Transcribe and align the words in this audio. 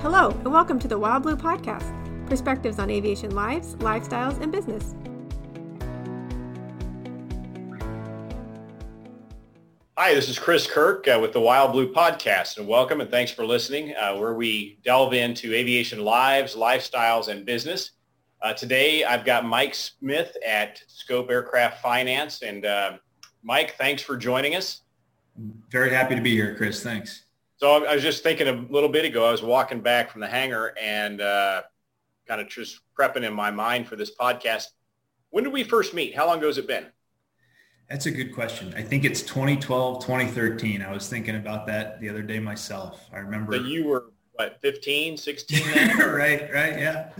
Hello, 0.00 0.30
and 0.30 0.52
welcome 0.52 0.78
to 0.78 0.88
the 0.88 0.98
Wild 0.98 1.22
Blue 1.22 1.36
Podcast 1.36 1.90
perspectives 2.26 2.78
on 2.78 2.90
aviation 2.90 3.34
lives, 3.34 3.74
lifestyles, 3.76 4.40
and 4.40 4.50
business. 4.50 4.94
Hi, 9.96 10.12
this 10.12 10.28
is 10.28 10.38
Chris 10.38 10.66
Kirk 10.66 11.06
uh, 11.06 11.18
with 11.20 11.32
the 11.32 11.40
Wild 11.40 11.72
Blue 11.72 11.92
Podcast, 11.92 12.58
and 12.58 12.66
welcome 12.66 13.00
and 13.00 13.10
thanks 13.10 13.30
for 13.30 13.46
listening, 13.46 13.94
uh, 13.94 14.16
where 14.16 14.34
we 14.34 14.78
delve 14.84 15.14
into 15.14 15.54
aviation 15.54 16.04
lives, 16.04 16.56
lifestyles, 16.56 17.28
and 17.28 17.46
business. 17.46 17.92
Uh, 18.42 18.52
today, 18.52 19.04
I've 19.04 19.24
got 19.24 19.44
Mike 19.44 19.74
Smith 19.74 20.36
at 20.46 20.82
Scope 20.88 21.30
Aircraft 21.30 21.80
Finance, 21.80 22.42
and 22.42 22.66
uh, 22.66 22.92
Mike, 23.42 23.76
thanks 23.76 24.02
for 24.02 24.16
joining 24.16 24.56
us. 24.56 24.82
Very 25.70 25.90
happy 25.90 26.14
to 26.14 26.20
be 26.20 26.32
here, 26.32 26.54
Chris. 26.54 26.82
Thanks. 26.82 27.23
So 27.64 27.82
I 27.82 27.94
was 27.94 28.02
just 28.02 28.22
thinking 28.22 28.46
a 28.46 28.52
little 28.52 28.90
bit 28.90 29.06
ago, 29.06 29.24
I 29.24 29.30
was 29.30 29.42
walking 29.42 29.80
back 29.80 30.10
from 30.10 30.20
the 30.20 30.26
hangar 30.26 30.74
and 30.78 31.22
uh, 31.22 31.62
kind 32.28 32.38
of 32.38 32.50
just 32.50 32.80
prepping 32.94 33.22
in 33.22 33.32
my 33.32 33.50
mind 33.50 33.88
for 33.88 33.96
this 33.96 34.14
podcast. 34.14 34.66
When 35.30 35.44
did 35.44 35.52
we 35.54 35.64
first 35.64 35.94
meet? 35.94 36.14
How 36.14 36.26
long 36.26 36.36
ago 36.36 36.48
has 36.48 36.58
it 36.58 36.66
been? 36.66 36.88
That's 37.88 38.04
a 38.04 38.10
good 38.10 38.34
question. 38.34 38.74
I 38.76 38.82
think 38.82 39.06
it's 39.06 39.22
2012, 39.22 40.04
2013. 40.04 40.82
I 40.82 40.92
was 40.92 41.08
thinking 41.08 41.36
about 41.36 41.66
that 41.68 42.02
the 42.02 42.10
other 42.10 42.20
day 42.20 42.38
myself. 42.38 43.08
I 43.14 43.20
remember. 43.20 43.54
So 43.54 43.62
you 43.62 43.86
were, 43.86 44.12
what, 44.34 44.60
15, 44.60 45.16
16? 45.16 45.66
right, 46.00 46.52
right, 46.52 46.78
yeah. 46.78 47.12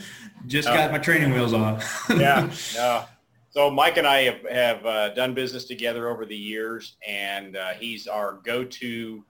Just 0.46 0.68
got 0.68 0.92
my 0.92 0.98
training 0.98 1.32
wheels 1.32 1.54
on. 1.54 1.80
yeah, 2.18 2.52
yeah. 2.74 3.06
So 3.48 3.70
Mike 3.70 3.96
and 3.96 4.06
I 4.06 4.24
have, 4.24 4.50
have 4.50 4.84
uh, 4.84 5.14
done 5.14 5.32
business 5.32 5.64
together 5.64 6.06
over 6.10 6.26
the 6.26 6.36
years, 6.36 6.98
and 7.08 7.56
uh, 7.56 7.70
he's 7.70 8.06
our 8.06 8.40
go-to 8.44 9.24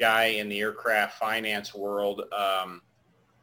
guy 0.00 0.24
in 0.24 0.48
the 0.48 0.58
aircraft 0.60 1.18
finance 1.18 1.74
world. 1.74 2.22
Um, 2.32 2.80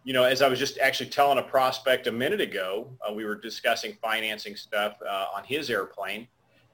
you 0.04 0.14
know, 0.14 0.24
as 0.24 0.42
I 0.42 0.48
was 0.48 0.58
just 0.58 0.78
actually 0.80 1.10
telling 1.10 1.38
a 1.38 1.44
prospect 1.44 2.08
a 2.08 2.12
minute 2.12 2.42
ago, 2.42 2.90
uh, 3.08 3.14
we 3.14 3.26
were 3.26 3.36
discussing 3.36 3.98
financing 4.02 4.56
stuff 4.56 4.98
uh, 5.08 5.26
on 5.36 5.44
his 5.44 5.70
airplane. 5.70 6.28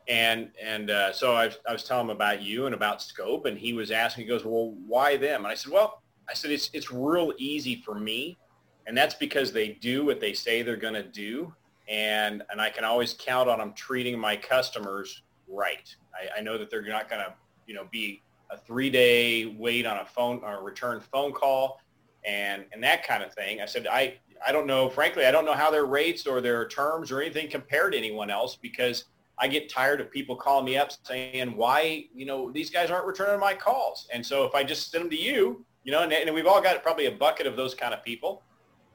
And 0.07 0.51
and 0.61 0.89
uh, 0.89 1.13
so 1.13 1.33
I, 1.33 1.51
I 1.67 1.71
was 1.71 1.83
telling 1.83 2.05
him 2.07 2.11
about 2.11 2.41
you 2.41 2.65
and 2.65 2.75
about 2.75 3.01
Scope, 3.01 3.45
and 3.45 3.57
he 3.57 3.73
was 3.73 3.89
asking, 3.91 4.23
he 4.25 4.27
goes, 4.27 4.45
well, 4.45 4.73
why 4.85 5.17
them? 5.17 5.45
And 5.45 5.51
I 5.51 5.55
said, 5.55 5.71
well, 5.71 6.01
I 6.29 6.33
said, 6.33 6.51
it's, 6.51 6.69
it's 6.73 6.91
real 6.91 7.33
easy 7.37 7.81
for 7.85 7.95
me. 7.95 8.37
And 8.85 8.97
that's 8.97 9.15
because 9.15 9.53
they 9.53 9.69
do 9.69 10.05
what 10.05 10.19
they 10.19 10.33
say 10.33 10.61
they're 10.61 10.75
going 10.75 10.93
to 10.93 11.03
do. 11.03 11.53
And, 11.87 12.43
and 12.49 12.61
I 12.61 12.69
can 12.69 12.83
always 12.83 13.15
count 13.17 13.49
on 13.49 13.59
them 13.59 13.73
treating 13.73 14.19
my 14.19 14.35
customers 14.35 15.23
right. 15.47 15.93
I, 16.13 16.39
I 16.39 16.41
know 16.41 16.57
that 16.57 16.69
they're 16.69 16.81
not 16.81 17.09
going 17.09 17.21
to, 17.21 17.33
you 17.65 17.73
know, 17.73 17.87
be 17.91 18.21
a 18.53 18.57
three 18.57 18.89
day 18.89 19.45
wait 19.57 19.85
on 19.85 19.97
a 19.97 20.05
phone 20.05 20.41
or 20.43 20.59
a 20.59 20.61
return 20.61 21.01
phone 21.01 21.33
call 21.33 21.79
and, 22.25 22.65
and 22.71 22.83
that 22.83 23.05
kind 23.05 23.23
of 23.23 23.33
thing. 23.33 23.61
I 23.61 23.65
said, 23.65 23.87
I, 23.87 24.15
I 24.45 24.51
don't 24.51 24.67
know, 24.67 24.89
frankly, 24.89 25.25
I 25.25 25.31
don't 25.31 25.45
know 25.45 25.53
how 25.53 25.71
their 25.71 25.85
rates 25.85 26.25
or 26.27 26.41
their 26.41 26.67
terms 26.67 27.11
or 27.11 27.21
anything 27.21 27.49
compare 27.49 27.89
to 27.89 27.97
anyone 27.97 28.29
else 28.29 28.55
because 28.55 29.05
I 29.39 29.47
get 29.47 29.69
tired 29.69 29.99
of 29.99 30.11
people 30.11 30.35
calling 30.35 30.65
me 30.65 30.77
up 30.77 30.91
saying 31.03 31.55
why, 31.55 32.05
you 32.13 32.25
know, 32.25 32.51
these 32.51 32.69
guys 32.69 32.91
aren't 32.91 33.05
returning 33.05 33.39
my 33.39 33.53
calls. 33.53 34.07
And 34.13 34.25
so 34.25 34.43
if 34.43 34.53
I 34.53 34.63
just 34.63 34.91
send 34.91 35.05
them 35.05 35.09
to 35.09 35.17
you, 35.17 35.65
you 35.83 35.91
know, 35.91 36.03
and, 36.03 36.13
and 36.13 36.33
we've 36.33 36.45
all 36.45 36.61
got 36.61 36.81
probably 36.83 37.07
a 37.07 37.11
bucket 37.11 37.47
of 37.47 37.55
those 37.55 37.73
kind 37.73 37.93
of 37.93 38.03
people, 38.03 38.43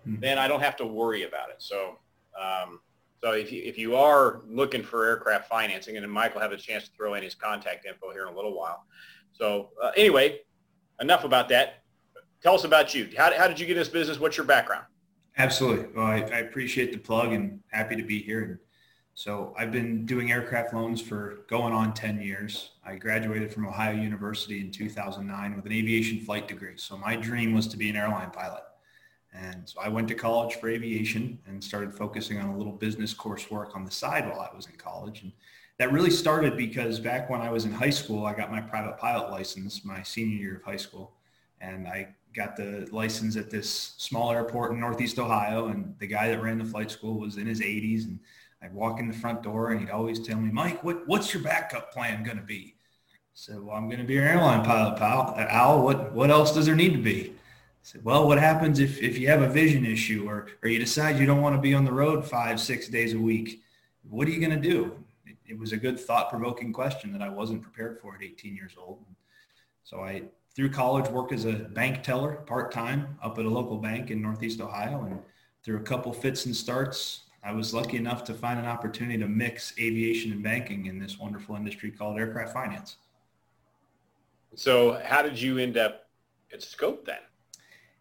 mm-hmm. 0.07 0.21
then 0.21 0.39
I 0.39 0.49
don't 0.49 0.63
have 0.63 0.77
to 0.77 0.87
worry 0.87 1.25
about 1.25 1.51
it. 1.51 1.57
So, 1.59 1.99
um, 2.41 2.81
so 3.23 3.33
if 3.33 3.51
you, 3.51 3.63
if 3.65 3.77
you 3.79 3.97
are 3.97 4.43
looking 4.49 4.83
for 4.83 5.07
aircraft 5.07 5.49
financing, 5.49 5.97
and 5.97 6.05
then 6.05 6.11
Mike 6.11 6.35
will 6.35 6.43
have 6.43 6.53
a 6.53 6.57
chance 6.57 6.85
to 6.85 6.91
throw 6.97 7.15
in 7.15 7.23
his 7.23 7.35
contact 7.35 7.87
info 7.87 8.11
here 8.13 8.27
in 8.27 8.33
a 8.33 8.37
little 8.37 8.57
while, 8.57 8.85
so 9.33 9.71
uh, 9.83 9.91
anyway, 9.97 10.41
enough 11.01 11.25
about 11.25 11.49
that. 11.51 11.83
Tell 12.43 12.55
us 12.55 12.65
about 12.65 12.95
you. 12.95 13.09
How, 13.17 13.37
how 13.37 13.49
did 13.49 13.59
you 13.59 13.67
get 13.67 13.77
in 13.77 13.81
this 13.81 13.89
business? 13.89 14.21
What's 14.21 14.37
your 14.37 14.47
background? 14.47 14.85
Absolutely. 15.37 15.87
Well, 15.95 16.07
I, 16.07 16.17
I 16.21 16.39
appreciate 16.41 16.93
the 16.93 16.99
plug 16.99 17.33
and 17.33 17.61
happy 17.71 17.97
to 17.97 18.03
be 18.03 18.21
here. 18.21 18.61
So 19.15 19.53
I've 19.59 19.73
been 19.73 20.07
doing 20.07 20.31
aircraft 20.31 20.73
loans 20.73 21.01
for 21.01 21.41
going 21.49 21.73
on 21.73 21.93
10 21.93 22.21
years. 22.21 22.71
I 22.85 22.95
graduated 22.95 23.53
from 23.53 23.67
Ohio 23.67 23.95
University 23.95 24.61
in 24.61 24.71
2009 24.71 25.57
with 25.57 25.67
an 25.67 25.73
aviation 25.73 26.21
flight 26.21 26.47
degree. 26.47 26.77
So 26.77 26.97
my 26.97 27.17
dream 27.17 27.53
was 27.53 27.67
to 27.69 27.77
be 27.77 27.91
an 27.91 27.97
airline 27.97 28.31
pilot. 28.31 28.63
And 29.33 29.69
so 29.69 29.81
I 29.81 29.89
went 29.89 30.09
to 30.09 30.15
college 30.15 30.55
for 30.57 30.69
aviation 30.69 31.39
and 31.47 31.63
started 31.63 31.95
focusing 31.95 32.39
on 32.39 32.49
a 32.49 32.57
little 32.57 32.73
business 32.73 33.13
coursework 33.13 33.75
on 33.77 33.85
the 33.85 33.91
side 33.91 34.29
while 34.29 34.41
I 34.41 34.55
was 34.55 34.67
in 34.67 34.77
college. 34.77 35.23
And 35.23 35.33
that 35.79 35.93
really 35.93 36.11
started 36.11 36.57
because 36.57 36.99
back 36.99 37.31
when 37.31 37.41
I 37.41 37.51
was 37.51 37.65
in 37.65 37.73
high 37.73 37.91
school, 37.91 38.27
I 38.27 38.35
got 38.35 38.51
my 38.51 38.61
private 38.61 38.99
pilot 38.99 39.31
license 39.31 39.85
my 39.85 40.03
senior 40.03 40.37
year 40.37 40.57
of 40.57 40.63
high 40.63 40.77
school. 40.77 41.13
And 41.61 41.87
I 41.87 42.15
got 42.35 42.57
the 42.57 42.89
license 42.91 43.37
at 43.37 43.51
this 43.51 43.95
small 43.99 44.33
airport 44.33 44.73
in 44.73 44.81
Northeast 44.81 45.19
Ohio. 45.19 45.69
And 45.69 45.95
the 45.99 46.07
guy 46.07 46.29
that 46.29 46.43
ran 46.43 46.59
the 46.59 46.65
flight 46.65 46.91
school 46.91 47.21
was 47.21 47.37
in 47.37 47.47
his 47.47 47.61
80s. 47.61 48.05
And 48.05 48.19
I'd 48.63 48.75
walk 48.75 48.99
in 48.99 49.09
the 49.09 49.15
front 49.15 49.43
door 49.43 49.71
and 49.71 49.81
he'd 49.81 49.91
always 49.91 50.21
tell 50.21 50.41
me, 50.41 50.51
Mike, 50.51 50.83
what, 50.83 51.07
what's 51.07 51.33
your 51.33 51.43
backup 51.43 51.93
plan 51.93 52.25
going 52.25 52.39
to 52.39 52.43
be? 52.43 52.75
I 53.13 53.35
said, 53.35 53.61
well, 53.61 53.77
I'm 53.77 53.87
going 53.87 54.01
to 54.01 54.07
be 54.07 54.19
an 54.19 54.25
airline 54.25 54.65
pilot, 54.65 54.99
pal. 54.99 55.35
Al, 55.39 55.83
what, 55.83 56.13
what 56.13 56.31
else 56.31 56.55
does 56.55 56.67
there 56.67 56.75
need 56.75 56.93
to 56.93 57.03
be? 57.03 57.35
Said, 57.89 58.05
well, 58.05 58.29
what 58.29 58.39
happens 58.39 58.81
if, 58.81 59.01
if 59.01 59.17
you 59.17 59.29
have 59.29 59.41
a 59.41 59.49
vision 59.49 59.87
issue 59.87 60.27
or, 60.29 60.49
or 60.63 60.69
you 60.69 60.79
decide 60.79 61.19
you 61.19 61.25
don't 61.25 61.41
want 61.41 61.57
to 61.57 61.61
be 61.63 61.73
on 61.73 61.87
the 61.87 61.93
road 61.93 62.23
five, 62.23 62.61
six 62.61 62.87
days 62.87 63.15
a 63.15 63.19
week? 63.19 63.63
What 64.11 64.29
are 64.29 64.31
you 64.31 64.47
going 64.47 64.61
to 64.61 64.69
do? 64.69 64.93
it 65.47 65.59
was 65.59 65.73
a 65.73 65.77
good 65.79 65.99
thought-provoking 65.99 66.71
question 66.71 67.11
that 67.15 67.23
I 67.23 67.31
wasn't 67.31 67.63
prepared 67.63 67.99
for 67.99 68.15
at 68.15 68.23
18 68.23 68.55
years 68.55 68.73
old. 68.79 69.03
So 69.85 70.01
I, 70.01 70.25
through 70.55 70.69
college, 70.69 71.09
worked 71.09 71.33
as 71.33 71.47
a 71.47 71.53
bank 71.53 72.03
teller 72.03 72.43
part-time 72.47 73.17
up 73.23 73.39
at 73.39 73.47
a 73.47 73.49
local 73.49 73.79
bank 73.79 74.11
in 74.11 74.21
Northeast 74.21 74.61
Ohio. 74.61 75.05
And 75.05 75.19
through 75.65 75.79
a 75.79 75.83
couple 75.83 76.13
fits 76.13 76.45
and 76.45 76.55
starts, 76.55 77.23
I 77.43 77.53
was 77.53 77.73
lucky 77.73 77.97
enough 77.97 78.23
to 78.25 78.35
find 78.35 78.61
an 78.61 78.67
opportunity 78.67 79.17
to 79.17 79.27
mix 79.27 79.73
aviation 79.79 80.33
and 80.33 80.43
banking 80.43 80.85
in 80.85 80.99
this 80.99 81.19
wonderful 81.19 81.57
industry 81.57 81.91
called 81.91 82.19
aircraft 82.19 82.53
finance. 82.53 82.97
So 84.57 85.01
how 85.03 85.23
did 85.23 85.41
you 85.41 85.57
end 85.57 85.79
up 85.79 86.11
at 86.53 86.63
Scope 86.63 87.07
then? 87.07 87.21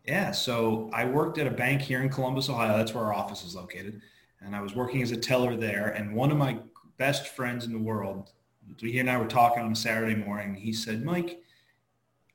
Yeah, 0.08 0.32
so 0.32 0.90
I 0.94 1.06
worked 1.06 1.38
at 1.38 1.48
a 1.48 1.52
bank 1.52 1.82
here 1.82 2.02
in 2.02 2.10
Columbus, 2.10 2.50
Ohio. 2.50 2.78
That's 2.78 2.94
where 2.94 3.04
our 3.04 3.14
office 3.14 3.44
is 3.44 3.56
located. 3.56 4.02
And 4.42 4.56
I 4.56 4.62
was 4.62 4.74
working 4.74 5.02
as 5.02 5.12
a 5.12 5.18
teller 5.18 5.58
there. 5.58 5.90
And 5.90 6.16
one 6.16 6.32
of 6.32 6.38
my 6.38 6.60
best 6.98 7.28
friends 7.30 7.66
in 7.66 7.74
the 7.74 7.80
world. 7.80 8.32
He 8.78 9.00
and 9.00 9.10
I 9.10 9.18
were 9.18 9.28
talking 9.28 9.64
on 9.64 9.72
a 9.72 9.76
Saturday 9.76 10.16
morning. 10.16 10.54
He 10.56 10.74
said, 10.74 11.04
Mike, 11.04 11.42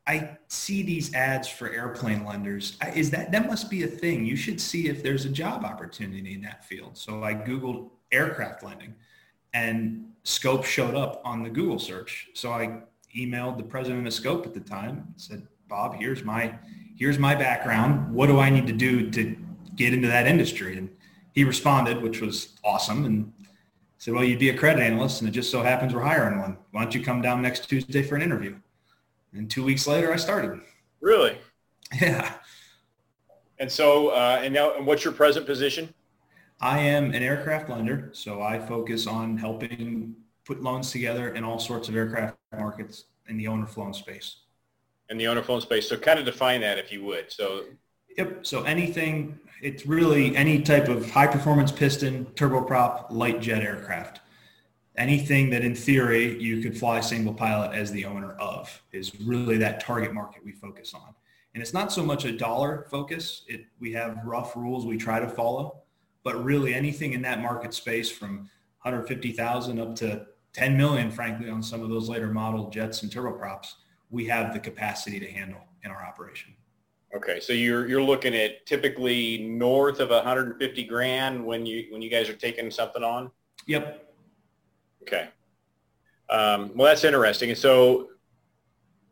I 0.06 0.36
see 0.48 0.82
these 0.82 1.14
ads 1.14 1.48
for 1.48 1.70
airplane 1.70 2.24
lenders. 2.24 2.76
Is 2.94 3.10
that 3.10 3.30
that 3.32 3.46
must 3.46 3.70
be 3.70 3.84
a 3.84 3.86
thing? 3.86 4.26
You 4.26 4.36
should 4.36 4.60
see 4.60 4.88
if 4.88 5.02
there's 5.02 5.24
a 5.24 5.28
job 5.28 5.64
opportunity 5.64 6.34
in 6.34 6.42
that 6.42 6.64
field. 6.64 6.96
So 6.96 7.22
I 7.22 7.34
googled 7.34 7.90
aircraft 8.10 8.62
lending, 8.64 8.94
and 9.54 10.06
Scope 10.24 10.64
showed 10.64 10.94
up 10.94 11.22
on 11.24 11.42
the 11.42 11.50
Google 11.50 11.78
search. 11.78 12.30
So 12.34 12.52
I 12.52 12.80
emailed 13.16 13.58
the 13.58 13.62
president 13.62 14.06
of 14.06 14.12
Scope 14.12 14.44
at 14.44 14.54
the 14.54 14.60
time. 14.60 15.04
and 15.06 15.14
Said, 15.16 15.46
Bob, 15.68 15.94
here's 15.94 16.24
my 16.24 16.54
here's 17.02 17.18
my 17.18 17.34
background. 17.34 18.14
What 18.14 18.28
do 18.28 18.38
I 18.38 18.48
need 18.48 18.68
to 18.68 18.72
do 18.72 19.10
to 19.10 19.36
get 19.74 19.92
into 19.92 20.06
that 20.06 20.28
industry? 20.28 20.78
And 20.78 20.88
he 21.32 21.42
responded, 21.42 22.00
which 22.00 22.20
was 22.20 22.56
awesome. 22.62 23.04
And 23.04 23.32
said, 23.98 24.14
well, 24.14 24.22
you'd 24.22 24.38
be 24.38 24.50
a 24.50 24.56
credit 24.56 24.80
analyst, 24.80 25.20
and 25.20 25.28
it 25.28 25.32
just 25.32 25.50
so 25.50 25.64
happens 25.64 25.92
we're 25.92 26.02
hiring 26.02 26.38
one. 26.38 26.56
Why 26.70 26.82
don't 26.82 26.94
you 26.94 27.02
come 27.02 27.20
down 27.20 27.42
next 27.42 27.68
Tuesday 27.68 28.04
for 28.04 28.14
an 28.14 28.22
interview? 28.22 28.54
And 29.32 29.50
two 29.50 29.64
weeks 29.64 29.88
later, 29.88 30.12
I 30.12 30.16
started. 30.16 30.60
Really? 31.00 31.36
Yeah. 32.00 32.34
And 33.58 33.70
so, 33.70 34.08
uh, 34.08 34.40
and 34.42 34.54
now, 34.54 34.74
and 34.76 34.86
what's 34.86 35.04
your 35.04 35.12
present 35.12 35.44
position? 35.44 35.92
I 36.60 36.78
am 36.78 37.12
an 37.12 37.22
aircraft 37.22 37.68
lender, 37.68 38.10
so 38.12 38.40
I 38.40 38.58
focus 38.58 39.06
on 39.06 39.36
helping 39.36 40.14
put 40.46 40.62
loans 40.62 40.90
together 40.90 41.34
in 41.34 41.44
all 41.44 41.58
sorts 41.58 41.90
of 41.90 41.96
aircraft 41.96 42.36
markets 42.56 43.04
in 43.28 43.36
the 43.36 43.46
owner 43.46 43.66
flown 43.66 43.92
space. 43.92 44.41
In 45.12 45.18
the 45.18 45.28
owner 45.28 45.42
flown 45.42 45.60
space. 45.60 45.88
So 45.88 45.96
kind 45.96 46.18
of 46.18 46.24
define 46.24 46.62
that 46.62 46.78
if 46.78 46.90
you 46.90 47.04
would. 47.04 47.30
So 47.30 47.64
Yep. 48.18 48.46
So 48.46 48.64
anything, 48.64 49.38
it's 49.62 49.86
really 49.86 50.36
any 50.36 50.60
type 50.60 50.88
of 50.88 51.10
high 51.10 51.26
performance 51.26 51.72
piston, 51.72 52.26
turboprop, 52.34 53.06
light 53.10 53.40
jet 53.40 53.62
aircraft. 53.62 54.20
Anything 54.96 55.48
that 55.50 55.64
in 55.64 55.74
theory 55.74 56.38
you 56.38 56.60
could 56.60 56.76
fly 56.76 57.00
single 57.00 57.32
pilot 57.32 57.74
as 57.74 57.90
the 57.90 58.04
owner 58.04 58.32
of 58.32 58.82
is 58.92 59.18
really 59.22 59.56
that 59.58 59.80
target 59.80 60.12
market 60.12 60.44
we 60.44 60.52
focus 60.52 60.92
on. 60.92 61.14
And 61.54 61.62
it's 61.62 61.72
not 61.72 61.92
so 61.92 62.04
much 62.04 62.24
a 62.24 62.32
dollar 62.32 62.86
focus. 62.90 63.44
It, 63.48 63.64
we 63.80 63.92
have 63.92 64.18
rough 64.24 64.56
rules 64.56 64.84
we 64.84 64.98
try 64.98 65.20
to 65.20 65.28
follow, 65.28 65.82
but 66.22 66.42
really 66.44 66.74
anything 66.74 67.14
in 67.14 67.22
that 67.22 67.40
market 67.40 67.72
space 67.72 68.10
from 68.10 68.50
150,000 68.82 69.80
up 69.80 69.94
to 69.96 70.26
10 70.52 70.76
million, 70.76 71.10
frankly, 71.10 71.48
on 71.48 71.62
some 71.62 71.82
of 71.82 71.88
those 71.88 72.08
later 72.10 72.28
model 72.28 72.68
jets 72.68 73.02
and 73.02 73.10
turboprops, 73.10 73.74
we 74.12 74.26
have 74.26 74.52
the 74.52 74.60
capacity 74.60 75.18
to 75.18 75.28
handle 75.28 75.62
in 75.82 75.90
our 75.90 76.04
operation. 76.04 76.54
Okay, 77.14 77.40
so 77.40 77.52
you're 77.52 77.88
you're 77.88 78.02
looking 78.02 78.34
at 78.34 78.64
typically 78.64 79.38
north 79.38 80.00
of 80.00 80.10
150 80.10 80.84
grand 80.84 81.44
when 81.44 81.66
you 81.66 81.86
when 81.90 82.00
you 82.00 82.08
guys 82.08 82.28
are 82.28 82.34
taking 82.34 82.70
something 82.70 83.02
on. 83.02 83.30
Yep. 83.66 84.14
Okay. 85.02 85.28
Um, 86.30 86.70
well, 86.74 86.86
that's 86.88 87.04
interesting. 87.04 87.50
And 87.50 87.58
so, 87.58 88.08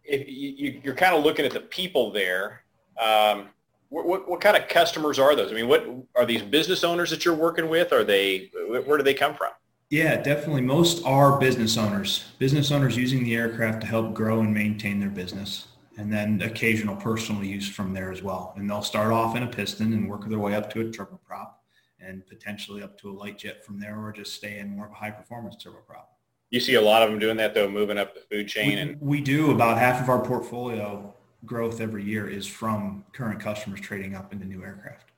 if 0.04 0.26
you, 0.28 0.80
you're 0.82 0.94
kind 0.94 1.14
of 1.14 1.24
looking 1.24 1.44
at 1.44 1.52
the 1.52 1.60
people 1.60 2.10
there, 2.10 2.62
um, 2.98 3.48
what, 3.90 4.06
what, 4.06 4.28
what 4.28 4.40
kind 4.40 4.56
of 4.56 4.68
customers 4.68 5.18
are 5.18 5.36
those? 5.36 5.50
I 5.50 5.54
mean, 5.54 5.68
what 5.68 5.86
are 6.16 6.24
these 6.24 6.42
business 6.42 6.84
owners 6.84 7.10
that 7.10 7.24
you're 7.24 7.34
working 7.34 7.68
with? 7.68 7.92
Are 7.92 8.04
they 8.04 8.50
where 8.68 8.96
do 8.96 9.02
they 9.02 9.14
come 9.14 9.34
from? 9.34 9.50
Yeah, 9.90 10.22
definitely. 10.22 10.62
Most 10.62 11.04
are 11.04 11.38
business 11.38 11.76
owners. 11.76 12.24
Business 12.38 12.70
owners 12.70 12.96
using 12.96 13.24
the 13.24 13.34
aircraft 13.34 13.80
to 13.80 13.88
help 13.88 14.14
grow 14.14 14.40
and 14.40 14.54
maintain 14.54 15.00
their 15.00 15.10
business, 15.10 15.66
and 15.98 16.12
then 16.12 16.40
occasional 16.42 16.94
personal 16.94 17.42
use 17.42 17.68
from 17.68 17.92
there 17.92 18.12
as 18.12 18.22
well. 18.22 18.54
And 18.56 18.70
they'll 18.70 18.82
start 18.82 19.12
off 19.12 19.34
in 19.34 19.42
a 19.42 19.48
piston 19.48 19.92
and 19.92 20.08
work 20.08 20.28
their 20.28 20.38
way 20.38 20.54
up 20.54 20.72
to 20.72 20.80
a 20.82 20.84
turboprop, 20.84 21.54
and 22.00 22.24
potentially 22.28 22.84
up 22.84 22.96
to 23.00 23.10
a 23.10 23.12
light 23.12 23.36
jet 23.36 23.64
from 23.64 23.80
there, 23.80 23.98
or 24.00 24.12
just 24.12 24.34
stay 24.34 24.60
in 24.60 24.68
more 24.70 24.86
of 24.86 24.92
a 24.92 24.94
high 24.94 25.10
performance 25.10 25.56
turboprop. 25.56 26.04
You 26.50 26.60
see 26.60 26.74
a 26.74 26.80
lot 26.80 27.02
of 27.02 27.10
them 27.10 27.18
doing 27.18 27.36
that 27.38 27.54
though, 27.54 27.68
moving 27.68 27.98
up 27.98 28.14
the 28.14 28.20
food 28.30 28.46
chain. 28.46 28.68
We, 28.68 28.74
and 28.76 29.00
we 29.00 29.20
do 29.20 29.50
about 29.50 29.78
half 29.78 30.00
of 30.00 30.08
our 30.08 30.24
portfolio 30.24 31.12
growth 31.44 31.80
every 31.80 32.04
year 32.04 32.28
is 32.28 32.46
from 32.46 33.04
current 33.12 33.40
customers 33.40 33.80
trading 33.80 34.14
up 34.14 34.32
into 34.32 34.44
new 34.44 34.62
aircraft. 34.62 35.10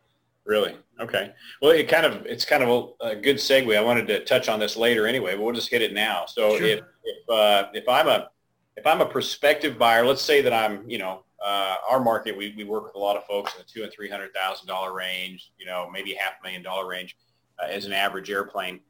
Really? 0.45 0.77
Okay. 1.01 1.33
Well, 1.61 1.73
it 1.73 1.89
kind 1.89 2.07
of 2.07 2.27
it's 2.27 2.45
kind 2.45 2.63
of 2.63 2.69
a, 3.01 3.07
a, 3.09 3.17
good 3.17 3.37
segue. 3.37 3.77
I 3.77 3.81
wanted 3.81 4.07
to 4.09 4.25
touch 4.25 4.49
on 4.49 4.61
this 4.61 4.77
later 4.77 5.07
anyway, 5.07 5.35
but 5.35 5.43
we'll 5.43 5.55
just 5.55 5.71
hit 5.71 5.83
it 5.83 5.93
now. 5.93 6.27
So 6.27 6.57
sure. 6.59 6.67
if 6.67 6.81
if 7.05 7.29
uh, 7.29 7.69
if 7.73 7.89
I'm 7.89 8.09
a 8.09 8.29
if 8.77 8.87
I'm 8.87 9.01
a 9.01 9.07
prospective 9.07 9.79
buyer, 9.79 10.07
let's 10.07 10.23
say 10.23 10.43
that 10.43 10.53
I'm 10.53 10.89
you 10.89 10.99
know 10.99 11.25
uh, 11.45 11.77
our 11.91 12.01
market 12.01 12.37
we, 12.37 12.55
we 12.57 12.65
work 12.65 12.85
with 12.85 12.95
a 12.95 12.99
lot 12.99 13.17
of 13.17 13.25
folks 13.25 13.55
in 13.55 13.59
the 13.59 13.65
two 13.65 13.83
and 13.83 13.93
three 13.93 14.09
hundred 14.09 14.33
thousand 14.35 14.67
dollar 14.67 14.95
range, 14.95 15.53
you 15.59 15.67
know 15.67 15.89
maybe 15.91 16.15
half 16.15 16.35
a 16.41 16.43
million 16.43 16.63
dollar 16.63 16.87
range 16.87 17.17
uh, 17.61 17.67
as 17.67 17.85
an 17.85 17.93
average 17.93 18.31
airplane, 18.31 18.81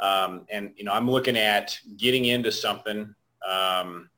um, 0.00 0.46
and 0.50 0.72
you 0.76 0.84
know 0.84 0.92
I'm 0.92 1.10
looking 1.10 1.36
at 1.36 1.78
getting 1.96 2.26
into 2.26 2.52
something. 2.52 3.14
Um, 3.46 4.10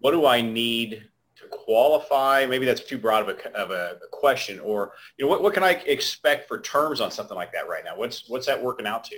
what 0.00 0.12
do 0.12 0.26
I 0.26 0.40
need 0.42 1.08
to 1.38 1.48
qualify? 1.48 2.46
Maybe 2.46 2.66
that's 2.66 2.82
too 2.82 2.98
broad 2.98 3.28
of 3.28 3.36
a, 3.36 3.56
of 3.56 3.70
a, 3.70 3.98
question. 4.10 4.58
Or 4.60 4.92
you 5.16 5.24
know, 5.24 5.30
what, 5.30 5.42
what 5.42 5.54
can 5.54 5.62
I 5.62 5.72
expect 5.86 6.48
for 6.48 6.60
terms 6.60 7.00
on 7.00 7.10
something 7.10 7.36
like 7.36 7.52
that 7.52 7.68
right 7.68 7.84
now? 7.84 7.96
What's 7.96 8.28
what's 8.28 8.46
that 8.46 8.62
working 8.62 8.86
out 8.86 9.04
to? 9.04 9.16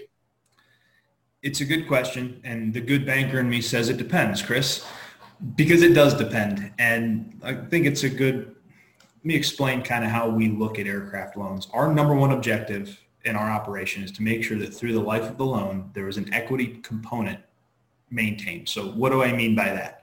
It's 1.43 1.61
a 1.61 1.65
good 1.65 1.89
question, 1.89 2.41
and 2.45 2.75
the 2.75 2.81
good 2.81 3.07
banker 3.07 3.41
in 3.41 3.49
me 3.49 3.63
says 3.63 3.89
it 3.89 3.97
depends, 3.97 4.43
Chris, 4.43 4.85
because 5.57 5.81
it 5.81 5.95
does 5.95 6.13
depend. 6.13 6.71
And 6.79 7.41
I 7.43 7.55
think 7.55 7.87
it's 7.87 8.03
a 8.03 8.11
good. 8.11 8.55
Let 8.99 9.25
me 9.25 9.35
explain 9.35 9.83
kind 9.83 10.05
of 10.05 10.11
how 10.11 10.29
we 10.29 10.49
look 10.49 10.79
at 10.79 10.87
aircraft 10.87 11.37
loans. 11.37 11.69
Our 11.73 11.93
number 11.93 12.15
one 12.15 12.33
objective 12.33 12.99
in 13.25 13.37
our 13.37 13.51
operation 13.51 14.03
is 14.03 14.13
to 14.13 14.23
make 14.23 14.43
sure 14.43 14.59
that 14.59 14.73
through 14.73 14.95
the 14.95 15.01
life 15.01 15.29
of 15.29 15.37
the 15.37 15.45
loan, 15.45 15.91
there 15.93 16.09
is 16.09 16.17
an 16.17 16.33
equity 16.33 16.81
component 16.83 17.39
maintained. 18.11 18.69
So 18.69 18.87
what 18.93 19.11
do 19.11 19.23
I 19.23 19.33
mean 19.33 19.55
by 19.55 19.67
that? 19.67 20.00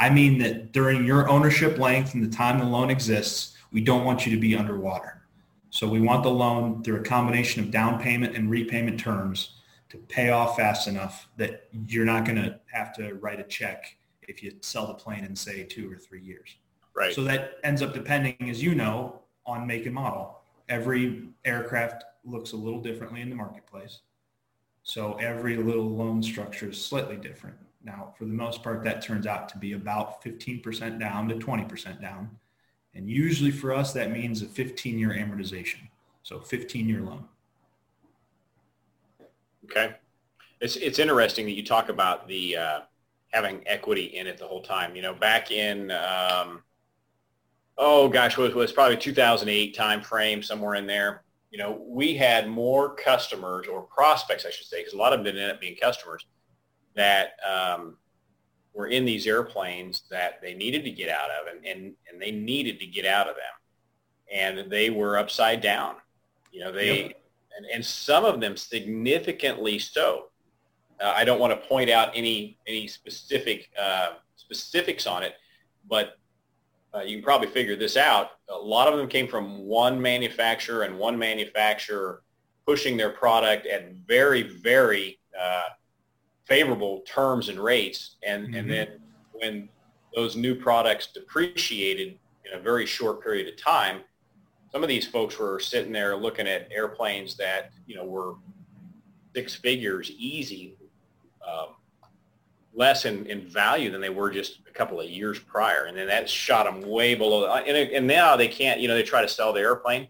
I 0.00 0.08
mean 0.08 0.38
that 0.38 0.72
during 0.72 1.04
your 1.04 1.28
ownership 1.28 1.78
length 1.78 2.14
and 2.14 2.24
the 2.24 2.34
time 2.34 2.58
the 2.58 2.64
loan 2.64 2.88
exists, 2.88 3.54
we 3.70 3.82
don't 3.82 4.04
want 4.04 4.24
you 4.24 4.34
to 4.34 4.40
be 4.40 4.56
underwater. 4.56 5.22
So 5.68 5.86
we 5.86 6.00
want 6.00 6.22
the 6.22 6.30
loan 6.30 6.82
through 6.82 6.96
a 6.96 7.04
combination 7.04 7.62
of 7.62 7.70
down 7.70 8.00
payment 8.00 8.34
and 8.34 8.50
repayment 8.50 8.98
terms 8.98 9.56
to 9.90 9.98
pay 9.98 10.30
off 10.30 10.56
fast 10.56 10.88
enough 10.88 11.28
that 11.36 11.68
you're 11.86 12.06
not 12.06 12.24
going 12.24 12.42
to 12.42 12.58
have 12.72 12.94
to 12.94 13.12
write 13.14 13.40
a 13.40 13.44
check 13.44 13.96
if 14.22 14.42
you 14.42 14.52
sell 14.62 14.86
the 14.86 14.94
plane 14.94 15.22
in 15.22 15.36
say 15.36 15.64
two 15.64 15.92
or 15.92 15.96
three 15.96 16.22
years. 16.22 16.56
Right. 16.94 17.14
So 17.14 17.22
that 17.24 17.58
ends 17.62 17.82
up 17.82 17.92
depending, 17.92 18.36
as 18.48 18.62
you 18.62 18.74
know, 18.74 19.20
on 19.44 19.66
make 19.66 19.84
and 19.84 19.94
model. 19.94 20.40
Every 20.70 21.28
aircraft 21.44 22.04
looks 22.24 22.52
a 22.52 22.56
little 22.56 22.80
differently 22.80 23.20
in 23.20 23.28
the 23.28 23.36
marketplace. 23.36 24.00
So 24.82 25.14
every 25.14 25.56
little 25.56 25.90
loan 25.90 26.22
structure 26.22 26.70
is 26.70 26.82
slightly 26.82 27.16
different. 27.16 27.56
Now, 27.82 28.14
for 28.18 28.24
the 28.24 28.32
most 28.32 28.62
part, 28.62 28.84
that 28.84 29.02
turns 29.02 29.26
out 29.26 29.48
to 29.50 29.58
be 29.58 29.72
about 29.72 30.22
15% 30.22 30.98
down 30.98 31.28
to 31.28 31.34
20% 31.36 32.00
down. 32.00 32.30
And 32.94 33.08
usually 33.08 33.50
for 33.50 33.72
us, 33.72 33.92
that 33.94 34.10
means 34.10 34.42
a 34.42 34.46
15 34.46 34.98
year 34.98 35.10
amortization. 35.10 35.80
So 36.22 36.40
15 36.40 36.88
year 36.88 37.00
loan. 37.00 37.24
Okay. 39.64 39.94
It's, 40.60 40.76
it's 40.76 40.98
interesting 40.98 41.46
that 41.46 41.52
you 41.52 41.64
talk 41.64 41.88
about 41.88 42.28
the 42.28 42.56
uh, 42.56 42.80
having 43.28 43.62
equity 43.66 44.04
in 44.04 44.26
it 44.26 44.36
the 44.36 44.46
whole 44.46 44.62
time. 44.62 44.94
You 44.94 45.02
know, 45.02 45.14
back 45.14 45.50
in, 45.50 45.90
um, 45.92 46.62
oh 47.78 48.08
gosh, 48.08 48.36
was, 48.36 48.54
was 48.54 48.72
probably 48.72 48.98
2008 48.98 49.74
time 49.74 50.02
frame, 50.02 50.42
somewhere 50.42 50.74
in 50.74 50.86
there. 50.86 51.22
You 51.50 51.58
know, 51.58 51.82
we 51.86 52.14
had 52.14 52.48
more 52.48 52.94
customers 52.94 53.66
or 53.66 53.82
prospects, 53.82 54.44
I 54.44 54.50
should 54.50 54.66
say, 54.66 54.80
because 54.80 54.92
a 54.92 54.98
lot 54.98 55.12
of 55.12 55.20
them 55.20 55.24
didn't 55.24 55.42
end 55.42 55.52
up 55.52 55.60
being 55.60 55.76
customers 55.76 56.26
that 56.94 57.32
um, 57.48 57.96
were 58.74 58.86
in 58.86 59.04
these 59.04 59.26
airplanes 59.26 60.02
that 60.10 60.40
they 60.42 60.54
needed 60.54 60.84
to 60.84 60.90
get 60.90 61.08
out 61.08 61.30
of 61.30 61.54
and, 61.54 61.64
and, 61.66 61.94
and 62.10 62.20
they 62.20 62.30
needed 62.30 62.78
to 62.80 62.86
get 62.86 63.04
out 63.04 63.28
of 63.28 63.34
them. 63.34 64.32
And 64.32 64.70
they 64.70 64.90
were 64.90 65.18
upside 65.18 65.60
down. 65.60 65.96
You 66.52 66.60
know, 66.60 66.72
they, 66.72 67.02
yep. 67.02 67.22
and, 67.56 67.66
and 67.74 67.84
some 67.84 68.24
of 68.24 68.40
them 68.40 68.56
significantly 68.56 69.78
so. 69.78 70.26
Uh, 71.00 71.12
I 71.16 71.24
don't 71.24 71.40
want 71.40 71.52
to 71.52 71.68
point 71.68 71.90
out 71.90 72.10
any, 72.14 72.58
any 72.66 72.86
specific 72.86 73.70
uh, 73.80 74.10
specifics 74.36 75.06
on 75.06 75.22
it, 75.22 75.34
but 75.88 76.18
uh, 76.94 77.00
you 77.00 77.16
can 77.16 77.24
probably 77.24 77.48
figure 77.48 77.76
this 77.76 77.96
out. 77.96 78.32
A 78.48 78.56
lot 78.56 78.92
of 78.92 78.98
them 78.98 79.08
came 79.08 79.28
from 79.28 79.64
one 79.66 80.00
manufacturer 80.00 80.82
and 80.82 80.98
one 80.98 81.18
manufacturer 81.18 82.22
pushing 82.66 82.96
their 82.96 83.10
product 83.10 83.66
at 83.66 83.92
very, 84.06 84.42
very 84.42 85.18
uh, 85.40 85.62
favorable 86.50 87.02
terms 87.06 87.48
and 87.48 87.60
rates. 87.60 88.16
And, 88.24 88.48
mm-hmm. 88.48 88.54
and 88.56 88.70
then 88.70 88.88
when 89.32 89.68
those 90.14 90.34
new 90.34 90.56
products 90.56 91.06
depreciated 91.06 92.18
in 92.44 92.58
a 92.58 92.60
very 92.60 92.84
short 92.86 93.22
period 93.22 93.46
of 93.46 93.56
time, 93.56 94.00
some 94.72 94.82
of 94.82 94.88
these 94.88 95.06
folks 95.06 95.38
were 95.38 95.60
sitting 95.60 95.92
there 95.92 96.16
looking 96.16 96.48
at 96.48 96.68
airplanes 96.72 97.36
that, 97.36 97.70
you 97.86 97.94
know, 97.94 98.04
were 98.04 98.34
six 99.34 99.54
figures 99.54 100.10
easy, 100.10 100.74
um, 101.48 101.68
less 102.74 103.04
in, 103.04 103.26
in 103.26 103.46
value 103.46 103.90
than 103.90 104.00
they 104.00 104.10
were 104.10 104.30
just 104.30 104.58
a 104.68 104.72
couple 104.72 105.00
of 105.00 105.08
years 105.08 105.38
prior. 105.38 105.84
And 105.84 105.96
then 105.96 106.08
that 106.08 106.28
shot 106.28 106.64
them 106.64 106.88
way 106.88 107.14
below. 107.14 107.46
And, 107.46 107.76
and 107.76 108.06
now 108.08 108.36
they 108.36 108.48
can't, 108.48 108.80
you 108.80 108.88
know, 108.88 108.94
they 108.94 109.04
try 109.04 109.22
to 109.22 109.28
sell 109.28 109.52
the 109.52 109.60
airplane 109.60 110.08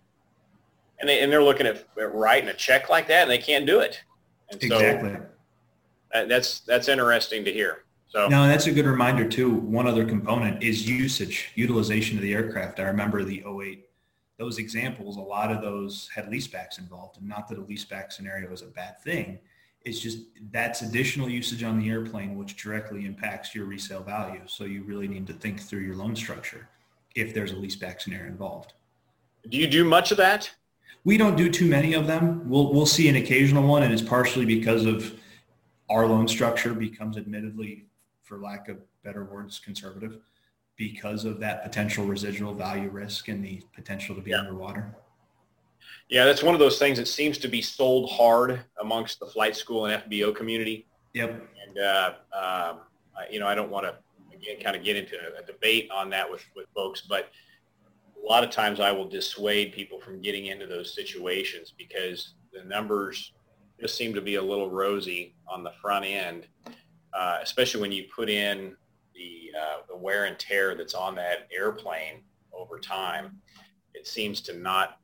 and, 1.01 1.09
they, 1.09 1.21
and 1.21 1.31
they're 1.31 1.45
looking 1.45 1.67
at, 1.67 1.87
at 2.01 2.15
writing 2.15 2.49
a 2.49 2.55
check 2.55 2.89
like 2.89 3.09
that 3.09 3.23
and 3.23 3.31
they 3.31 3.39
can't 3.39 3.67
do 3.67 3.81
it. 3.81 4.01
And 4.51 4.61
so, 4.63 4.79
exactly 4.79 5.27
that's 6.13 6.61
that's 6.61 6.89
interesting 6.89 7.45
to 7.45 7.53
hear. 7.53 7.85
So 8.09 8.27
no, 8.27 8.47
that's 8.49 8.67
a 8.67 8.73
good 8.73 8.87
reminder 8.87 9.29
too. 9.29 9.51
One 9.51 9.87
other 9.87 10.05
component 10.05 10.63
is 10.63 10.89
usage, 10.89 11.53
utilization 11.55 12.17
of 12.17 12.23
the 12.23 12.35
aircraft. 12.35 12.81
I 12.81 12.85
remember 12.85 13.23
the 13.23 13.45
08, 13.47 13.87
those 14.37 14.59
examples, 14.59 15.17
a 15.17 15.21
lot 15.21 15.53
of 15.53 15.63
those 15.63 16.11
had 16.13 16.27
leasebacks 16.27 16.81
involved. 16.81 17.19
And 17.19 17.29
not 17.29 17.49
that 17.49 17.59
a 17.59 17.63
leaseback 17.63 18.13
scenario 18.13 18.51
is 18.53 18.63
a 18.63 18.67
bad 18.67 19.01
thing. 19.01 19.39
It's 19.85 20.01
just 20.01 20.25
that's 20.51 20.83
additional 20.83 21.29
usage 21.29 21.63
on 21.63 21.79
the 21.79 21.89
airplane, 21.89 22.37
which 22.37 22.57
directly 22.57 23.07
impacts 23.07 23.55
your 23.55 23.67
resale 23.67 24.03
value. 24.03 24.43
So 24.47 24.65
you 24.65 24.83
really 24.83 25.07
need 25.07 25.29
to 25.29 25.33
think 25.33 25.61
through 25.61 25.81
your 25.81 25.95
loan 25.95 26.17
structure 26.17 26.69
if 27.15 27.33
there's 27.33 27.53
a 27.53 27.57
leaseback 27.57 28.01
scenario 28.01 28.27
involved. 28.27 28.73
Do 29.49 29.57
you 29.57 29.69
do 29.69 29.85
much 29.85 30.11
of 30.11 30.17
that? 30.17 30.51
We 31.05 31.17
don't 31.17 31.37
do 31.37 31.49
too 31.49 31.67
many 31.67 31.95
of 31.95 32.07
them. 32.07 32.49
We'll, 32.49 32.73
we'll 32.73 32.87
see 32.87 33.09
an 33.09 33.17
occasional 33.17 33.67
one, 33.67 33.85
and 33.85 33.93
it's 33.93 34.03
partially 34.03 34.45
because 34.45 34.85
of 34.85 35.19
our 35.91 36.07
loan 36.07 36.29
structure 36.29 36.73
becomes 36.73 37.19
admittedly, 37.19 37.87
for 38.23 38.39
lack 38.39 38.69
of 38.69 38.79
better 39.03 39.25
words, 39.25 39.59
conservative 39.59 40.19
because 40.77 41.27
of 41.27 41.41
that 41.41 41.63
potential 41.63 42.07
residual 42.07 42.55
value 42.55 42.89
risk 42.89 43.29
and 43.29 43.45
the 43.45 43.61
potential 43.75 44.15
to 44.15 44.23
be 44.23 44.31
yeah. 44.31 44.39
underwater. 44.39 44.95
Yeah, 46.09 46.25
that's 46.25 46.43
one 46.43 46.55
of 46.55 46.61
those 46.61 46.79
things 46.79 46.97
that 46.99 47.07
seems 47.07 47.37
to 47.39 47.49
be 47.49 47.61
sold 47.61 48.11
hard 48.11 48.61
amongst 48.81 49.21
the 49.21 49.27
flight 49.27 49.55
school 49.55 49.87
and 49.87 50.03
FBO 50.03 50.35
community. 50.35 50.87
Yep. 51.13 51.47
And, 51.67 51.79
uh, 51.79 52.13
um, 52.33 52.81
you 53.31 53.41
know, 53.41 53.47
I 53.47 53.55
don't 53.55 53.71
want 53.71 53.87
to, 53.87 53.95
again, 54.35 54.63
kind 54.63 54.75
of 54.75 54.83
get 54.83 54.97
into 54.97 55.17
a 55.39 55.45
debate 55.45 55.91
on 55.91 56.09
that 56.11 56.31
with, 56.31 56.45
with 56.57 56.67
folks, 56.75 57.03
but 57.03 57.31
a 58.23 58.27
lot 58.27 58.43
of 58.43 58.51
times 58.51 58.81
I 58.81 58.91
will 58.93 59.09
dissuade 59.09 59.73
people 59.73 60.01
from 60.01 60.21
getting 60.21 60.47
into 60.47 60.67
those 60.67 60.95
situations 60.95 61.75
because 61.77 62.35
the 62.53 62.65
numbers 62.65 63.33
just 63.81 63.97
seem 63.97 64.15
to 64.15 64.21
be 64.21 64.37
a 64.37 64.43
little 64.43 64.71
rosy 64.71 65.35
on 65.49 65.63
the 65.63 65.73
front 65.81 66.05
end, 66.05 66.47
uh, 67.15 67.39
especially 67.43 67.81
when 67.81 67.93
you 67.93 68.05
put 68.15 68.29
in 68.29 68.77
the, 69.15 69.51
uh, 69.59 69.79
the 69.89 69.97
wear 69.97 70.27
and 70.27 70.39
tear 70.39 70.75
that's 70.75 70.95
on 70.95 71.15
that 71.15 71.49
airplane 71.57 72.23
over 72.53 72.79
time. 72.79 73.41
It 73.95 74.07
seems 74.07 74.41
to 74.43 74.57
not, 74.57 74.99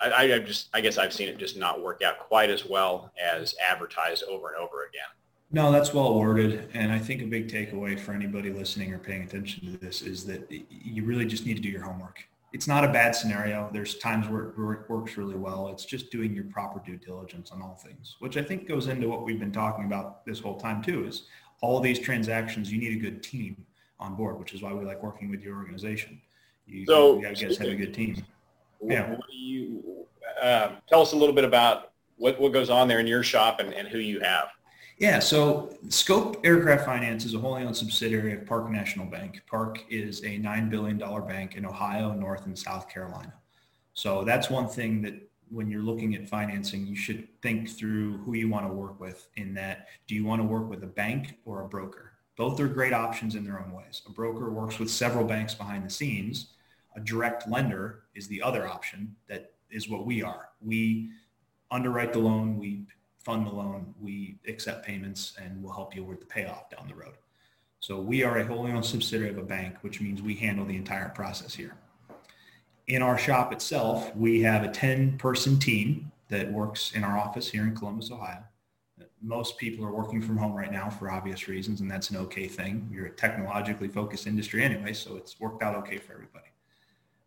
I, 0.00 0.34
I 0.34 0.38
just, 0.40 0.68
I 0.74 0.80
guess 0.80 0.98
I've 0.98 1.12
seen 1.12 1.28
it 1.28 1.38
just 1.38 1.56
not 1.56 1.82
work 1.82 2.02
out 2.02 2.18
quite 2.18 2.50
as 2.50 2.66
well 2.66 3.12
as 3.20 3.54
advertised 3.66 4.24
over 4.24 4.48
and 4.48 4.56
over 4.56 4.84
again. 4.84 5.08
No, 5.52 5.70
that's 5.70 5.94
well 5.94 6.18
worded. 6.18 6.68
And 6.74 6.92
I 6.92 6.98
think 6.98 7.22
a 7.22 7.26
big 7.26 7.48
takeaway 7.48 7.98
for 7.98 8.12
anybody 8.12 8.50
listening 8.52 8.92
or 8.92 8.98
paying 8.98 9.22
attention 9.22 9.72
to 9.72 9.78
this 9.78 10.02
is 10.02 10.26
that 10.26 10.50
you 10.50 11.04
really 11.04 11.24
just 11.24 11.46
need 11.46 11.54
to 11.54 11.62
do 11.62 11.68
your 11.68 11.82
homework 11.82 12.26
it's 12.52 12.66
not 12.66 12.84
a 12.84 12.88
bad 12.88 13.14
scenario. 13.14 13.68
There's 13.72 13.98
times 13.98 14.28
where 14.28 14.44
it 14.44 14.88
works 14.88 15.16
really 15.16 15.34
well. 15.34 15.68
It's 15.68 15.84
just 15.84 16.10
doing 16.10 16.34
your 16.34 16.44
proper 16.44 16.80
due 16.84 16.96
diligence 16.96 17.50
on 17.50 17.60
all 17.60 17.74
things, 17.74 18.16
which 18.20 18.36
I 18.36 18.42
think 18.42 18.66
goes 18.68 18.86
into 18.86 19.08
what 19.08 19.24
we've 19.24 19.40
been 19.40 19.52
talking 19.52 19.84
about 19.84 20.24
this 20.24 20.40
whole 20.40 20.56
time 20.56 20.82
too, 20.82 21.06
is 21.06 21.24
all 21.60 21.80
these 21.80 21.98
transactions, 21.98 22.72
you 22.72 22.78
need 22.78 22.96
a 22.96 23.00
good 23.00 23.22
team 23.22 23.64
on 23.98 24.14
board, 24.14 24.38
which 24.38 24.52
is 24.52 24.62
why 24.62 24.72
we 24.72 24.84
like 24.84 25.02
working 25.02 25.30
with 25.30 25.42
your 25.42 25.56
organization. 25.56 26.20
You, 26.66 26.84
so 26.86 27.16
you 27.16 27.22
guys 27.22 27.40
have 27.40 27.68
a 27.68 27.74
good 27.74 27.94
team. 27.94 28.24
Yeah. 28.82 29.10
What 29.10 29.20
do 29.30 29.36
you 29.36 30.06
uh, 30.40 30.72
tell 30.88 31.00
us 31.00 31.12
a 31.12 31.16
little 31.16 31.34
bit 31.34 31.44
about 31.44 31.92
what, 32.16 32.40
what 32.40 32.52
goes 32.52 32.70
on 32.70 32.88
there 32.88 33.00
in 33.00 33.06
your 33.06 33.22
shop 33.22 33.60
and, 33.60 33.72
and 33.72 33.88
who 33.88 33.98
you 33.98 34.20
have? 34.20 34.48
Yeah, 34.98 35.18
so 35.18 35.76
Scope 35.90 36.40
Aircraft 36.42 36.86
Finance 36.86 37.26
is 37.26 37.34
a 37.34 37.38
wholly 37.38 37.64
owned 37.64 37.76
subsidiary 37.76 38.32
of 38.32 38.46
Park 38.46 38.70
National 38.70 39.04
Bank. 39.04 39.42
Park 39.46 39.84
is 39.90 40.20
a 40.20 40.38
$9 40.38 40.70
billion 40.70 40.98
bank 41.26 41.56
in 41.56 41.66
Ohio, 41.66 42.14
North 42.14 42.46
and 42.46 42.58
South 42.58 42.88
Carolina. 42.88 43.34
So 43.92 44.24
that's 44.24 44.48
one 44.48 44.68
thing 44.68 45.02
that 45.02 45.14
when 45.50 45.70
you're 45.70 45.82
looking 45.82 46.14
at 46.14 46.26
financing, 46.26 46.86
you 46.86 46.96
should 46.96 47.28
think 47.42 47.68
through 47.68 48.18
who 48.18 48.34
you 48.34 48.48
want 48.48 48.66
to 48.66 48.72
work 48.72 48.98
with 48.98 49.28
in 49.36 49.52
that, 49.54 49.88
do 50.06 50.14
you 50.14 50.24
want 50.24 50.40
to 50.40 50.46
work 50.46 50.68
with 50.70 50.82
a 50.82 50.88
bank 50.88 51.36
or 51.44 51.62
a 51.62 51.68
broker? 51.68 52.12
Both 52.38 52.58
are 52.60 52.66
great 52.66 52.94
options 52.94 53.34
in 53.34 53.44
their 53.44 53.60
own 53.60 53.72
ways. 53.72 54.00
A 54.06 54.10
broker 54.10 54.50
works 54.50 54.78
with 54.78 54.90
several 54.90 55.24
banks 55.24 55.54
behind 55.54 55.84
the 55.84 55.90
scenes. 55.90 56.54
A 56.96 57.00
direct 57.00 57.46
lender 57.48 58.04
is 58.14 58.28
the 58.28 58.40
other 58.40 58.66
option 58.66 59.14
that 59.28 59.52
is 59.70 59.90
what 59.90 60.06
we 60.06 60.22
are. 60.22 60.48
We 60.62 61.10
underwrite 61.70 62.14
the 62.14 62.18
loan, 62.18 62.58
we 62.58 62.86
fund 63.26 63.44
the 63.44 63.50
loan, 63.50 63.92
we 64.00 64.38
accept 64.46 64.86
payments, 64.86 65.34
and 65.42 65.60
we'll 65.60 65.72
help 65.72 65.96
you 65.96 66.04
with 66.04 66.20
the 66.20 66.26
payoff 66.26 66.70
down 66.70 66.86
the 66.86 66.94
road. 66.94 67.14
So 67.80 67.98
we 67.98 68.22
are 68.22 68.38
a 68.38 68.46
wholly 68.46 68.70
owned 68.70 68.84
subsidiary 68.84 69.30
of 69.30 69.38
a 69.38 69.42
bank, 69.42 69.78
which 69.80 70.00
means 70.00 70.22
we 70.22 70.36
handle 70.36 70.64
the 70.64 70.76
entire 70.76 71.08
process 71.08 71.52
here. 71.52 71.74
In 72.86 73.02
our 73.02 73.18
shop 73.18 73.52
itself, 73.52 74.14
we 74.14 74.42
have 74.42 74.62
a 74.62 74.68
10-person 74.68 75.58
team 75.58 76.12
that 76.28 76.52
works 76.52 76.92
in 76.92 77.02
our 77.02 77.18
office 77.18 77.50
here 77.50 77.64
in 77.64 77.74
Columbus, 77.74 78.12
Ohio. 78.12 78.44
Most 79.20 79.58
people 79.58 79.84
are 79.84 79.92
working 79.92 80.22
from 80.22 80.36
home 80.36 80.54
right 80.54 80.70
now 80.70 80.88
for 80.88 81.10
obvious 81.10 81.48
reasons, 81.48 81.80
and 81.80 81.90
that's 81.90 82.10
an 82.10 82.18
okay 82.18 82.46
thing. 82.46 82.88
You're 82.92 83.06
a 83.06 83.10
technologically 83.10 83.88
focused 83.88 84.28
industry 84.28 84.62
anyway, 84.62 84.92
so 84.92 85.16
it's 85.16 85.40
worked 85.40 85.64
out 85.64 85.74
okay 85.78 85.98
for 85.98 86.12
everybody. 86.12 86.46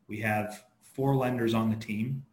We 0.08 0.22
have 0.22 0.64
four 0.82 1.14
lenders 1.18 1.54
on 1.54 1.70
the 1.70 1.76
team 1.76 2.24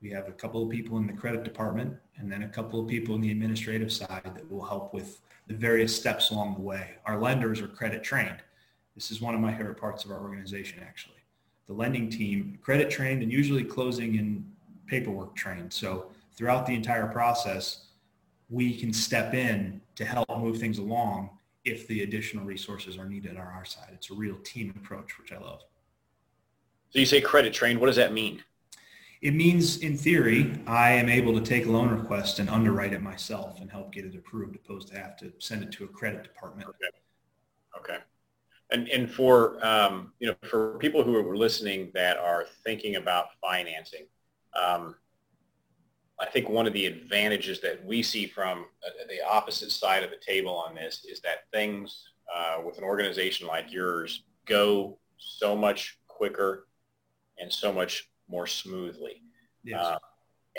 we 0.00 0.10
have 0.10 0.28
a 0.28 0.32
couple 0.32 0.62
of 0.62 0.70
people 0.70 0.98
in 0.98 1.06
the 1.06 1.12
credit 1.12 1.42
department 1.44 1.94
and 2.16 2.30
then 2.30 2.42
a 2.42 2.48
couple 2.48 2.80
of 2.80 2.88
people 2.88 3.14
in 3.14 3.20
the 3.20 3.30
administrative 3.30 3.92
side 3.92 4.22
that 4.24 4.50
will 4.50 4.64
help 4.64 4.92
with 4.92 5.20
the 5.46 5.54
various 5.54 5.94
steps 5.94 6.30
along 6.30 6.54
the 6.54 6.60
way. 6.60 6.90
Our 7.06 7.20
lenders 7.20 7.60
are 7.60 7.68
credit 7.68 8.02
trained. 8.02 8.38
This 8.94 9.10
is 9.10 9.20
one 9.20 9.34
of 9.34 9.40
my 9.40 9.54
favorite 9.54 9.78
parts 9.78 10.04
of 10.04 10.10
our 10.10 10.20
organization, 10.20 10.80
actually. 10.82 11.14
The 11.66 11.74
lending 11.74 12.08
team, 12.08 12.58
credit 12.62 12.90
trained 12.90 13.22
and 13.22 13.30
usually 13.30 13.64
closing 13.64 14.18
and 14.18 14.50
paperwork 14.86 15.34
trained. 15.34 15.72
So 15.72 16.10
throughout 16.34 16.66
the 16.66 16.74
entire 16.74 17.06
process, 17.06 17.86
we 18.48 18.76
can 18.76 18.92
step 18.92 19.34
in 19.34 19.80
to 19.96 20.04
help 20.04 20.28
move 20.38 20.58
things 20.58 20.78
along 20.78 21.30
if 21.64 21.88
the 21.88 22.02
additional 22.02 22.44
resources 22.44 22.96
are 22.96 23.08
needed 23.08 23.32
on 23.32 23.46
our 23.46 23.64
side. 23.64 23.88
It's 23.92 24.10
a 24.10 24.14
real 24.14 24.36
team 24.44 24.72
approach, 24.76 25.18
which 25.18 25.32
I 25.32 25.38
love. 25.38 25.62
So 26.90 27.00
you 27.00 27.06
say 27.06 27.20
credit 27.20 27.52
trained. 27.52 27.80
What 27.80 27.88
does 27.88 27.96
that 27.96 28.12
mean? 28.12 28.42
It 29.22 29.34
means, 29.34 29.78
in 29.78 29.96
theory, 29.96 30.58
I 30.66 30.92
am 30.92 31.08
able 31.08 31.32
to 31.34 31.40
take 31.40 31.66
a 31.66 31.70
loan 31.70 31.88
request 31.88 32.38
and 32.38 32.50
underwrite 32.50 32.92
it 32.92 33.02
myself 33.02 33.60
and 33.60 33.70
help 33.70 33.92
get 33.92 34.04
it 34.04 34.14
approved, 34.14 34.56
opposed 34.56 34.88
to 34.88 34.98
have 34.98 35.16
to 35.18 35.32
send 35.38 35.62
it 35.62 35.72
to 35.72 35.84
a 35.84 35.88
credit 35.88 36.22
department. 36.22 36.68
Okay. 36.68 36.88
Okay. 37.78 37.98
And 38.70 38.88
and 38.88 39.10
for 39.10 39.64
um, 39.64 40.12
you 40.18 40.28
know 40.28 40.34
for 40.48 40.76
people 40.78 41.02
who 41.02 41.14
are 41.16 41.36
listening 41.36 41.90
that 41.94 42.16
are 42.16 42.46
thinking 42.64 42.96
about 42.96 43.28
financing, 43.40 44.06
um, 44.54 44.96
I 46.18 46.26
think 46.26 46.48
one 46.48 46.66
of 46.66 46.72
the 46.72 46.86
advantages 46.86 47.60
that 47.60 47.84
we 47.84 48.02
see 48.02 48.26
from 48.26 48.64
uh, 48.84 48.90
the 49.08 49.24
opposite 49.24 49.70
side 49.70 50.02
of 50.02 50.10
the 50.10 50.16
table 50.16 50.54
on 50.54 50.74
this 50.74 51.06
is 51.08 51.20
that 51.20 51.44
things 51.52 52.08
uh, 52.34 52.60
with 52.64 52.78
an 52.78 52.84
organization 52.84 53.46
like 53.46 53.70
yours 53.70 54.24
go 54.46 54.98
so 55.18 55.54
much 55.54 55.98
quicker 56.08 56.66
and 57.38 57.52
so 57.52 57.72
much 57.72 58.10
more 58.28 58.46
smoothly. 58.46 59.22
Yes. 59.64 59.80
Uh, 59.80 59.98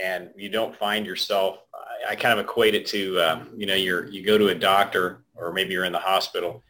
and 0.02 0.30
you 0.36 0.50
don't 0.50 0.76
find 0.76 1.06
yourself, 1.06 1.60
I, 1.74 2.12
I 2.12 2.16
kind 2.16 2.40
of 2.40 2.46
equate 2.46 2.76
it 2.76 2.86
to, 2.88 3.20
um, 3.22 3.50
you 3.58 3.66
know, 3.66 3.76
you're, 3.76 4.06
you 4.08 4.24
go 4.24 4.38
to 4.38 4.50
a 4.50 4.56
doctor 4.56 5.24
or 5.36 5.52
maybe 5.52 5.74
you're 5.74 5.86
in 5.86 5.92
the 5.92 6.00
hospital 6.00 6.64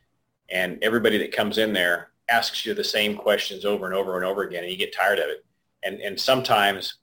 and 0.49 0.81
everybody 0.81 1.17
that 1.17 1.31
comes 1.31 1.57
in 1.57 1.73
there 1.73 2.09
asks 2.29 2.65
you 2.65 2.73
the 2.73 2.83
same 2.83 3.15
questions 3.15 3.65
over 3.65 3.85
and 3.85 3.93
over 3.93 4.15
and 4.15 4.25
over 4.25 4.43
again 4.43 4.63
and 4.63 4.71
you 4.71 4.77
get 4.77 4.95
tired 4.95 5.19
of 5.19 5.25
it. 5.25 5.45
And, 5.83 5.99
and 5.99 6.19
sometimes 6.19 6.95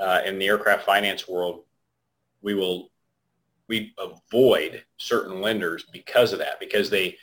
uh, 0.00 0.20
in 0.26 0.38
the 0.38 0.46
aircraft 0.46 0.84
finance 0.84 1.28
world, 1.28 1.64
we 2.42 2.54
will, 2.54 2.90
we 3.68 3.94
avoid 3.98 4.84
certain 4.96 5.40
lenders 5.40 5.84
because 5.92 6.32
of 6.32 6.38
that, 6.38 6.58
because 6.60 6.90
they, 6.90 7.16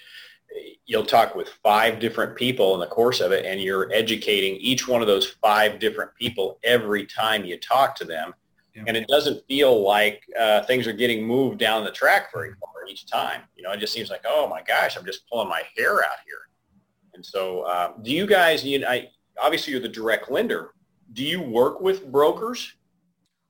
you'll 0.85 1.05
talk 1.05 1.35
with 1.35 1.49
five 1.63 1.99
different 1.99 2.35
people 2.35 2.73
in 2.75 2.79
the 2.79 2.87
course 2.87 3.19
of 3.19 3.31
it 3.31 3.45
and 3.45 3.61
you're 3.61 3.91
educating 3.91 4.55
each 4.57 4.87
one 4.87 5.01
of 5.01 5.07
those 5.07 5.27
five 5.27 5.79
different 5.79 6.11
people 6.15 6.59
every 6.63 7.05
time 7.05 7.43
you 7.43 7.57
talk 7.57 7.95
to 7.95 8.05
them. 8.05 8.33
Yeah. 8.75 8.83
and 8.87 8.97
it 8.97 9.07
doesn't 9.07 9.41
feel 9.47 9.83
like 9.83 10.21
uh, 10.37 10.61
things 10.63 10.85
are 10.85 10.91
getting 10.91 11.25
moved 11.25 11.59
down 11.59 11.85
the 11.85 11.91
track 11.91 12.29
very 12.33 12.51
far 12.59 12.85
each 12.89 13.07
time. 13.07 13.43
You 13.55 13.63
know 13.63 13.71
it 13.71 13.79
just 13.79 13.93
seems 13.93 14.09
like 14.09 14.25
oh 14.27 14.49
my 14.49 14.61
gosh 14.61 14.97
i'm 14.97 15.05
just 15.05 15.27
pulling 15.29 15.47
my 15.47 15.61
hair 15.77 15.99
out 15.99 16.17
here. 16.25 16.49
And 17.13 17.25
so 17.25 17.61
uh, 17.61 17.93
do 18.01 18.11
you 18.11 18.27
guys 18.27 18.65
you 18.65 18.79
know, 18.79 18.89
I, 18.89 19.09
obviously 19.41 19.71
you're 19.71 19.81
the 19.81 19.87
direct 19.87 20.29
lender. 20.29 20.71
Do 21.13 21.23
you 21.23 21.41
work 21.41 21.79
with 21.79 22.11
brokers 22.11 22.73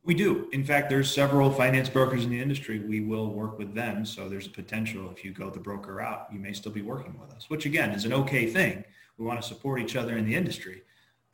we 0.05 0.13
do. 0.13 0.47
In 0.53 0.63
fact, 0.63 0.89
there's 0.89 1.11
several 1.11 1.51
finance 1.51 1.89
brokers 1.89 2.23
in 2.23 2.29
the 2.29 2.39
industry. 2.39 2.79
We 2.79 3.01
will 3.01 3.31
work 3.31 3.57
with 3.57 3.73
them. 3.73 4.05
So 4.05 4.29
there's 4.29 4.45
a 4.45 4.51
potential 4.51 5.09
if 5.09 5.25
you 5.25 5.31
go 5.31 5.49
the 5.49 5.59
broker 5.59 5.95
route, 5.95 6.27
you 6.31 6.39
may 6.39 6.53
still 6.53 6.71
be 6.71 6.83
working 6.83 7.19
with 7.19 7.33
us, 7.33 7.49
which 7.49 7.65
again 7.65 7.89
is 7.89 8.05
an 8.05 8.13
okay 8.13 8.45
thing. 8.45 8.83
We 9.17 9.25
want 9.25 9.41
to 9.41 9.47
support 9.47 9.81
each 9.81 9.95
other 9.95 10.15
in 10.15 10.25
the 10.25 10.35
industry, 10.35 10.83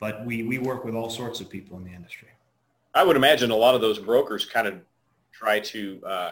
but 0.00 0.24
we, 0.24 0.42
we 0.44 0.58
work 0.58 0.84
with 0.84 0.94
all 0.94 1.10
sorts 1.10 1.40
of 1.40 1.50
people 1.50 1.76
in 1.76 1.84
the 1.84 1.92
industry. 1.92 2.28
I 2.94 3.04
would 3.04 3.16
imagine 3.16 3.50
a 3.50 3.56
lot 3.56 3.74
of 3.74 3.82
those 3.82 3.98
brokers 3.98 4.46
kind 4.46 4.66
of 4.66 4.80
try 5.32 5.60
to 5.60 6.00
uh, 6.06 6.30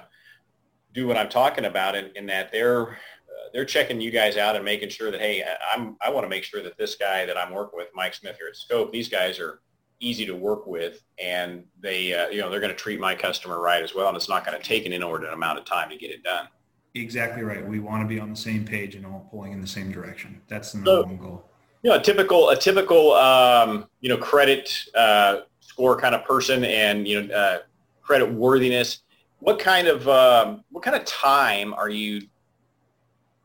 do 0.95 1.07
what 1.07 1.19
I'm 1.19 1.29
talking 1.29 1.67
about 1.67 1.95
in, 1.95 2.11
in 2.17 2.27
that 2.27 2.53
they're 2.53 2.89
uh, 2.93 3.49
they're 3.53 3.65
checking 3.65 4.01
you 4.01 4.11
guys 4.11 4.37
out 4.37 4.57
and 4.57 4.65
making 4.65 4.89
sure 4.89 5.11
that 5.11 5.21
hey, 5.21 5.45
I'm 5.73 5.97
I 6.03 6.11
want 6.11 6.25
to 6.25 6.29
make 6.29 6.45
sure 6.45 6.63
that 6.63 6.79
this 6.79 6.95
guy 6.95 7.27
that 7.27 7.37
I'm 7.37 7.53
working 7.53 7.79
with, 7.79 7.89
Mike 7.95 8.15
Smith 8.15 8.37
here 8.39 8.49
at 8.49 8.57
Scope, 8.57 8.93
these 8.93 9.09
guys 9.09 9.39
are 9.39 9.61
easy 10.01 10.27
to 10.27 10.35
work 10.35 10.67
with, 10.67 11.03
and 11.23 11.65
they, 11.81 12.15
uh, 12.15 12.29
you 12.29 12.41
know, 12.41 12.51
they're 12.51 12.61
going 12.61 12.73
to 12.73 12.79
treat 12.79 12.99
my 12.99 13.15
customer 13.15 13.61
right 13.61 13.83
as 13.83 13.95
well, 13.95 14.09
and 14.09 14.17
it's 14.17 14.29
not 14.29 14.45
going 14.45 14.59
to 14.59 14.65
take 14.65 14.87
an 14.87 14.93
inordinate 14.93 15.33
amount 15.33 15.59
of 15.59 15.65
time 15.65 15.91
to 15.91 15.97
get 15.97 16.11
it 16.11 16.23
done. 16.25 16.49
Exactly 16.95 17.43
right. 17.43 17.65
We 17.65 17.79
want 17.79 18.03
to 18.03 18.09
be 18.09 18.19
on 18.19 18.31
the 18.31 18.37
same 18.37 18.65
page 18.65 18.97
and 18.97 19.07
all 19.07 19.29
pulling 19.31 19.53
in 19.53 19.61
the 19.61 19.67
same 19.67 19.93
direction. 19.93 20.41
That's 20.49 20.73
the 20.73 20.79
number 20.79 20.91
so, 20.91 21.03
one 21.05 21.17
goal. 21.19 21.45
You 21.83 21.91
know, 21.91 21.97
a 21.97 22.03
typical, 22.03 22.49
a 22.49 22.57
typical, 22.57 23.13
um, 23.13 23.87
you 24.01 24.09
know, 24.09 24.17
credit 24.17 24.87
uh, 24.97 25.41
score 25.61 25.99
kind 26.01 26.15
of 26.15 26.25
person, 26.25 26.65
and 26.65 27.07
you 27.07 27.23
know, 27.23 27.35
uh, 27.35 27.59
credit 28.03 28.31
worthiness. 28.31 29.03
What 29.39 29.59
kind 29.59 29.87
of, 29.87 30.07
um, 30.09 30.65
what 30.71 30.83
kind 30.83 30.97
of 30.97 31.05
time 31.05 31.73
are 31.75 31.89
you, 31.89 32.23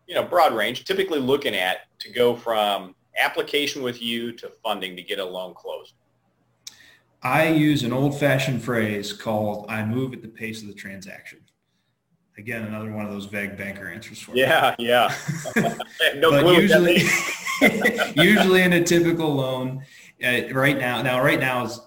you 0.08 0.16
know, 0.16 0.24
broad 0.24 0.54
range, 0.54 0.84
typically 0.84 1.20
looking 1.20 1.56
at 1.56 1.82
to 2.00 2.12
go 2.12 2.36
from 2.36 2.96
application 3.22 3.82
with 3.82 4.02
you 4.02 4.32
to 4.34 4.52
funding 4.64 4.96
to 4.96 5.02
get 5.02 5.20
a 5.20 5.26
loan 5.26 5.54
closed? 5.54 5.94
I 7.26 7.48
use 7.48 7.82
an 7.82 7.92
old-fashioned 7.92 8.64
phrase 8.64 9.12
called 9.12 9.66
"I 9.68 9.84
move 9.84 10.14
at 10.14 10.22
the 10.22 10.28
pace 10.28 10.62
of 10.62 10.68
the 10.68 10.76
transaction." 10.76 11.40
Again, 12.38 12.64
another 12.64 12.92
one 12.92 13.04
of 13.04 13.12
those 13.12 13.26
vague 13.26 13.58
banker 13.58 13.88
answers 13.90 14.20
for 14.20 14.36
yeah, 14.36 14.76
me. 14.78 14.88
Yeah, 14.88 15.12
no 16.18 16.30
but 16.30 16.46
usually, 16.56 17.02
usually 18.16 18.62
in 18.62 18.74
a 18.74 18.84
typical 18.84 19.34
loan, 19.34 19.84
uh, 20.24 20.42
right 20.52 20.78
now, 20.78 21.02
now 21.02 21.24
right 21.24 21.40
now 21.40 21.66
is 21.66 21.80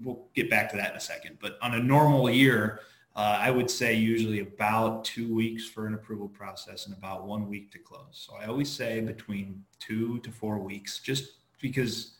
we'll 0.00 0.28
get 0.34 0.48
back 0.48 0.70
to 0.70 0.76
that 0.76 0.92
in 0.92 0.96
a 0.96 1.00
second. 1.00 1.38
But 1.40 1.58
on 1.62 1.74
a 1.74 1.82
normal 1.82 2.30
year, 2.30 2.80
uh, 3.16 3.38
I 3.40 3.50
would 3.50 3.68
say 3.68 3.94
usually 3.94 4.38
about 4.38 5.04
two 5.04 5.34
weeks 5.34 5.66
for 5.66 5.88
an 5.88 5.94
approval 5.94 6.28
process 6.28 6.86
and 6.86 6.96
about 6.96 7.26
one 7.26 7.48
week 7.48 7.72
to 7.72 7.78
close. 7.80 8.24
So 8.28 8.36
I 8.36 8.46
always 8.46 8.70
say 8.70 9.00
between 9.00 9.64
two 9.80 10.20
to 10.20 10.30
four 10.30 10.58
weeks, 10.58 11.00
just 11.00 11.38
because 11.60 12.15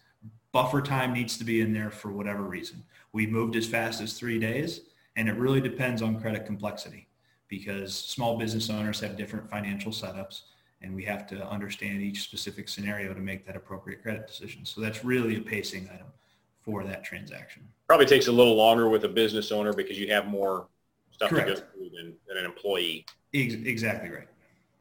buffer 0.56 0.80
time 0.80 1.12
needs 1.12 1.36
to 1.36 1.44
be 1.44 1.60
in 1.60 1.70
there 1.70 1.90
for 1.90 2.10
whatever 2.10 2.42
reason. 2.42 2.82
We 3.12 3.26
moved 3.26 3.56
as 3.56 3.66
fast 3.66 4.00
as 4.00 4.14
three 4.14 4.38
days, 4.38 4.80
and 5.14 5.28
it 5.28 5.36
really 5.36 5.60
depends 5.60 6.00
on 6.00 6.18
credit 6.18 6.46
complexity 6.46 7.08
because 7.46 7.94
small 7.94 8.38
business 8.38 8.70
owners 8.70 8.98
have 9.00 9.18
different 9.18 9.50
financial 9.50 9.92
setups, 9.92 10.44
and 10.80 10.94
we 10.94 11.04
have 11.04 11.26
to 11.26 11.46
understand 11.46 12.00
each 12.00 12.22
specific 12.22 12.70
scenario 12.70 13.12
to 13.12 13.20
make 13.20 13.44
that 13.44 13.54
appropriate 13.54 14.02
credit 14.02 14.26
decision. 14.26 14.64
So 14.64 14.80
that's 14.80 15.04
really 15.04 15.36
a 15.36 15.40
pacing 15.40 15.90
item 15.92 16.06
for 16.62 16.84
that 16.84 17.04
transaction. 17.04 17.68
Probably 17.86 18.06
takes 18.06 18.28
a 18.28 18.32
little 18.32 18.56
longer 18.56 18.88
with 18.88 19.04
a 19.04 19.10
business 19.10 19.52
owner 19.52 19.74
because 19.74 19.98
you 19.98 20.10
have 20.10 20.26
more 20.26 20.68
stuff 21.10 21.28
Correct. 21.28 21.48
to 21.48 21.54
go 21.56 21.60
through 21.60 21.90
than, 21.90 22.14
than 22.26 22.38
an 22.38 22.46
employee. 22.46 23.04
exactly 23.34 24.08
right. 24.08 24.28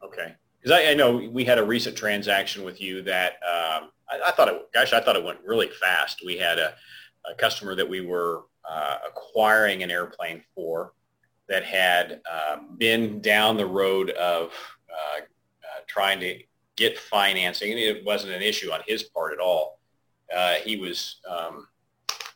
Okay. 0.02 0.34
Because 0.66 0.80
I, 0.80 0.90
I, 0.90 0.94
know 0.94 1.14
we 1.30 1.44
had 1.44 1.58
a 1.58 1.64
recent 1.64 1.96
transaction 1.96 2.64
with 2.64 2.80
you 2.80 3.00
that 3.02 3.34
um, 3.34 3.90
I, 4.10 4.20
I, 4.26 4.30
thought 4.32 4.48
it, 4.48 4.68
gosh, 4.74 4.92
I 4.92 5.00
thought 5.00 5.14
it 5.14 5.22
went 5.22 5.38
really 5.44 5.68
fast. 5.68 6.22
We 6.26 6.36
had 6.36 6.58
a, 6.58 6.74
a 7.30 7.36
customer 7.36 7.76
that 7.76 7.88
we 7.88 8.00
were 8.00 8.46
uh, 8.68 8.96
acquiring 9.06 9.84
an 9.84 9.92
airplane 9.92 10.42
for 10.56 10.92
that 11.48 11.62
had 11.62 12.20
uh, 12.28 12.56
been 12.78 13.20
down 13.20 13.56
the 13.56 13.64
road 13.64 14.10
of 14.10 14.50
uh, 14.90 15.20
uh, 15.20 15.80
trying 15.86 16.18
to 16.18 16.42
get 16.74 16.98
financing. 16.98 17.70
And 17.70 17.78
it 17.78 18.04
wasn't 18.04 18.32
an 18.32 18.42
issue 18.42 18.72
on 18.72 18.80
his 18.88 19.04
part 19.04 19.32
at 19.32 19.38
all. 19.38 19.78
uh, 20.36 20.54
he 20.54 20.76
was, 20.78 21.20
um, 21.30 21.68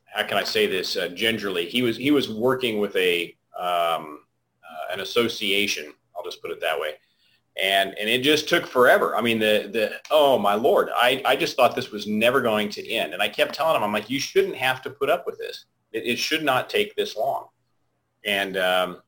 how 0.05 0.23
can 0.23 0.39
I 0.39 0.45
say 0.45 0.69
this 0.69 0.97
uh, 0.97 1.09
gingerly? 1.09 1.69
He 1.69 1.83
was 1.83 1.97
he 1.97 2.13
was 2.13 2.31
working 2.31 2.79
with 2.79 2.95
a 2.95 3.37
um, 3.59 4.21
an 4.93 5.01
association. 5.01 5.93
I'll 6.17 6.23
just 6.23 6.41
put 6.41 6.53
it 6.53 6.61
that 6.61 6.79
way. 6.79 6.93
And, 7.63 7.99
and 7.99 8.09
it 8.09 8.23
just 8.23 8.49
took 8.49 8.67
forever. 8.67 9.15
I 9.17 9.21
mean, 9.21 9.39
the, 9.39 9.69
the, 9.71 9.93
oh 10.11 10.39
my 10.39 10.55
Lord, 10.55 10.89
I, 10.95 11.21
I 11.27 11.37
just 11.37 11.57
thought 11.57 11.77
this 11.77 11.91
was 11.91 12.07
never 12.07 12.41
going 12.41 12.71
to 12.71 12.91
end. 12.91 13.13
And 13.13 13.23
I 13.23 13.29
kept 13.29 13.55
telling 13.55 13.77
him, 13.77 13.83
I'm 13.83 13.93
like, 13.93 14.09
you 14.09 14.19
shouldn't 14.19 14.57
have 14.57 14.81
to 14.83 14.91
put 14.91 15.11
up 15.11 15.27
with 15.27 15.37
this. 15.39 15.67
It, 15.93 16.05
it 16.07 16.19
should 16.19 16.43
not 16.43 16.71
take 16.71 16.97
this 16.97 17.17
long. 17.17 17.49
And, 18.25 18.57
um, 18.57 19.03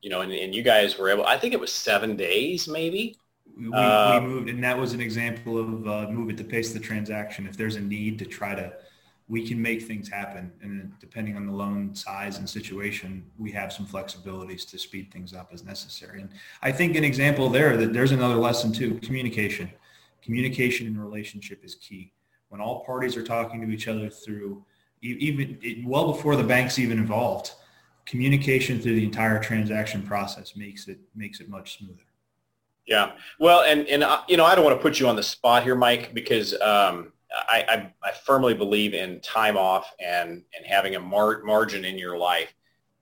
you 0.00 0.10
know, 0.10 0.20
and, 0.20 0.32
and 0.32 0.54
you 0.54 0.62
guys 0.62 0.96
were 0.96 1.08
able, 1.08 1.26
I 1.26 1.36
think 1.38 1.54
it 1.54 1.60
was 1.60 1.72
seven 1.72 2.16
days 2.16 2.68
maybe. 2.68 3.16
We, 3.58 3.72
uh, 3.72 4.20
we 4.20 4.26
moved, 4.26 4.48
and 4.48 4.62
that 4.62 4.78
was 4.78 4.92
an 4.92 5.00
example 5.00 5.58
of 5.58 5.86
uh, 5.86 6.10
move 6.10 6.30
at 6.30 6.36
the 6.36 6.44
pace 6.44 6.68
of 6.68 6.74
the 6.74 6.86
transaction. 6.86 7.46
If 7.46 7.56
there's 7.56 7.76
a 7.76 7.80
need 7.80 8.18
to 8.20 8.24
try 8.24 8.54
to 8.54 8.72
we 9.32 9.48
can 9.48 9.60
make 9.62 9.80
things 9.80 10.10
happen. 10.10 10.52
And 10.60 10.92
depending 11.00 11.36
on 11.36 11.46
the 11.46 11.52
loan 11.54 11.94
size 11.94 12.36
and 12.36 12.46
situation, 12.46 13.24
we 13.38 13.50
have 13.52 13.72
some 13.72 13.86
flexibilities 13.86 14.68
to 14.68 14.78
speed 14.78 15.10
things 15.10 15.32
up 15.32 15.48
as 15.54 15.64
necessary. 15.64 16.20
And 16.20 16.28
I 16.60 16.70
think 16.70 16.96
an 16.96 17.02
example 17.02 17.48
there 17.48 17.78
that 17.78 17.94
there's 17.94 18.12
another 18.12 18.34
lesson 18.34 18.72
too, 18.72 19.00
communication. 19.02 19.70
Communication 20.20 20.86
in 20.86 20.98
a 20.98 21.02
relationship 21.02 21.64
is 21.64 21.76
key. 21.76 22.12
When 22.50 22.60
all 22.60 22.84
parties 22.84 23.16
are 23.16 23.24
talking 23.24 23.62
to 23.62 23.72
each 23.72 23.88
other 23.88 24.10
through 24.10 24.62
even 25.00 25.58
well 25.86 26.12
before 26.12 26.36
the 26.36 26.44
bank's 26.44 26.78
even 26.78 26.98
involved, 26.98 27.52
communication 28.04 28.82
through 28.82 28.96
the 28.96 29.04
entire 29.04 29.42
transaction 29.42 30.02
process 30.02 30.56
makes 30.56 30.88
it 30.88 30.98
makes 31.14 31.40
it 31.40 31.48
much 31.48 31.78
smoother. 31.78 32.04
Yeah. 32.86 33.12
Well, 33.40 33.62
and 33.62 33.88
and 33.88 34.04
uh, 34.04 34.20
you 34.28 34.36
know, 34.36 34.44
I 34.44 34.54
don't 34.54 34.64
want 34.64 34.76
to 34.76 34.82
put 34.82 35.00
you 35.00 35.08
on 35.08 35.16
the 35.16 35.22
spot 35.22 35.62
here, 35.62 35.74
Mike, 35.74 36.12
because 36.12 36.52
um, 36.60 37.14
I, 37.48 37.64
I, 37.68 38.08
I, 38.08 38.12
firmly 38.12 38.54
believe 38.54 38.94
in 38.94 39.20
time 39.20 39.56
off 39.56 39.92
and, 40.00 40.42
and 40.56 40.66
having 40.66 40.96
a 40.96 41.00
mar- 41.00 41.42
margin 41.42 41.84
in 41.84 41.98
your 41.98 42.18
life. 42.18 42.54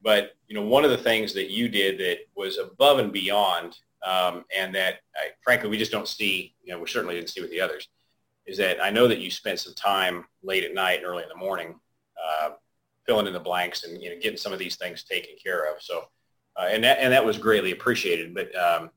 But, 0.03 0.37
you 0.49 0.55
know, 0.55 0.63
one 0.63 0.85
of 0.85 0.91
the 0.91 0.99
things 0.99 1.35
that 1.35 1.51
you 1.51 1.69
did 1.69 1.99
that 1.99 2.19
was 2.37 2.59
above 2.59 2.99
and 2.99 3.13
beyond 3.13 3.77
um, 4.07 4.45
and 4.57 4.75
that, 4.75 5.01
I, 5.15 5.31
frankly, 5.43 5.69
we 5.69 5.77
just 5.77 5.93
don't 5.93 6.09
see, 6.09 6.55
you 6.63 6.73
know, 6.73 6.81
we 6.81 6.89
certainly 6.89 7.17
didn't 7.17 7.31
see 7.31 7.41
with 7.43 7.51
the 7.51 7.61
others, 7.61 7.89
is 8.47 8.57
that 8.59 8.83
I 8.83 8.91
know 8.91 9.07
that 9.09 9.19
you 9.19 9.31
spent 9.31 9.61
some 9.61 9.75
time 9.75 10.25
late 10.43 10.65
at 10.65 10.75
night 10.75 10.99
and 10.99 11.07
early 11.07 11.23
in 11.23 11.29
the 11.29 11.37
morning 11.37 11.79
uh, 12.23 12.51
filling 13.07 13.27
in 13.27 13.33
the 13.33 13.41
blanks 13.41 13.85
and, 13.85 14.01
you 14.01 14.11
know, 14.11 14.17
getting 14.21 14.39
some 14.39 14.53
of 14.53 14.59
these 14.59 14.77
things 14.77 15.05
taken 15.05 15.35
care 15.43 15.71
of. 15.71 15.83
So, 15.83 16.05
uh, 16.57 16.69
and, 16.71 16.83
that, 16.85 16.99
and 17.01 17.13
that 17.13 17.25
was 17.25 17.37
greatly 17.37 17.73
appreciated. 17.73 18.35
But 18.35 18.55
um, 18.57 18.91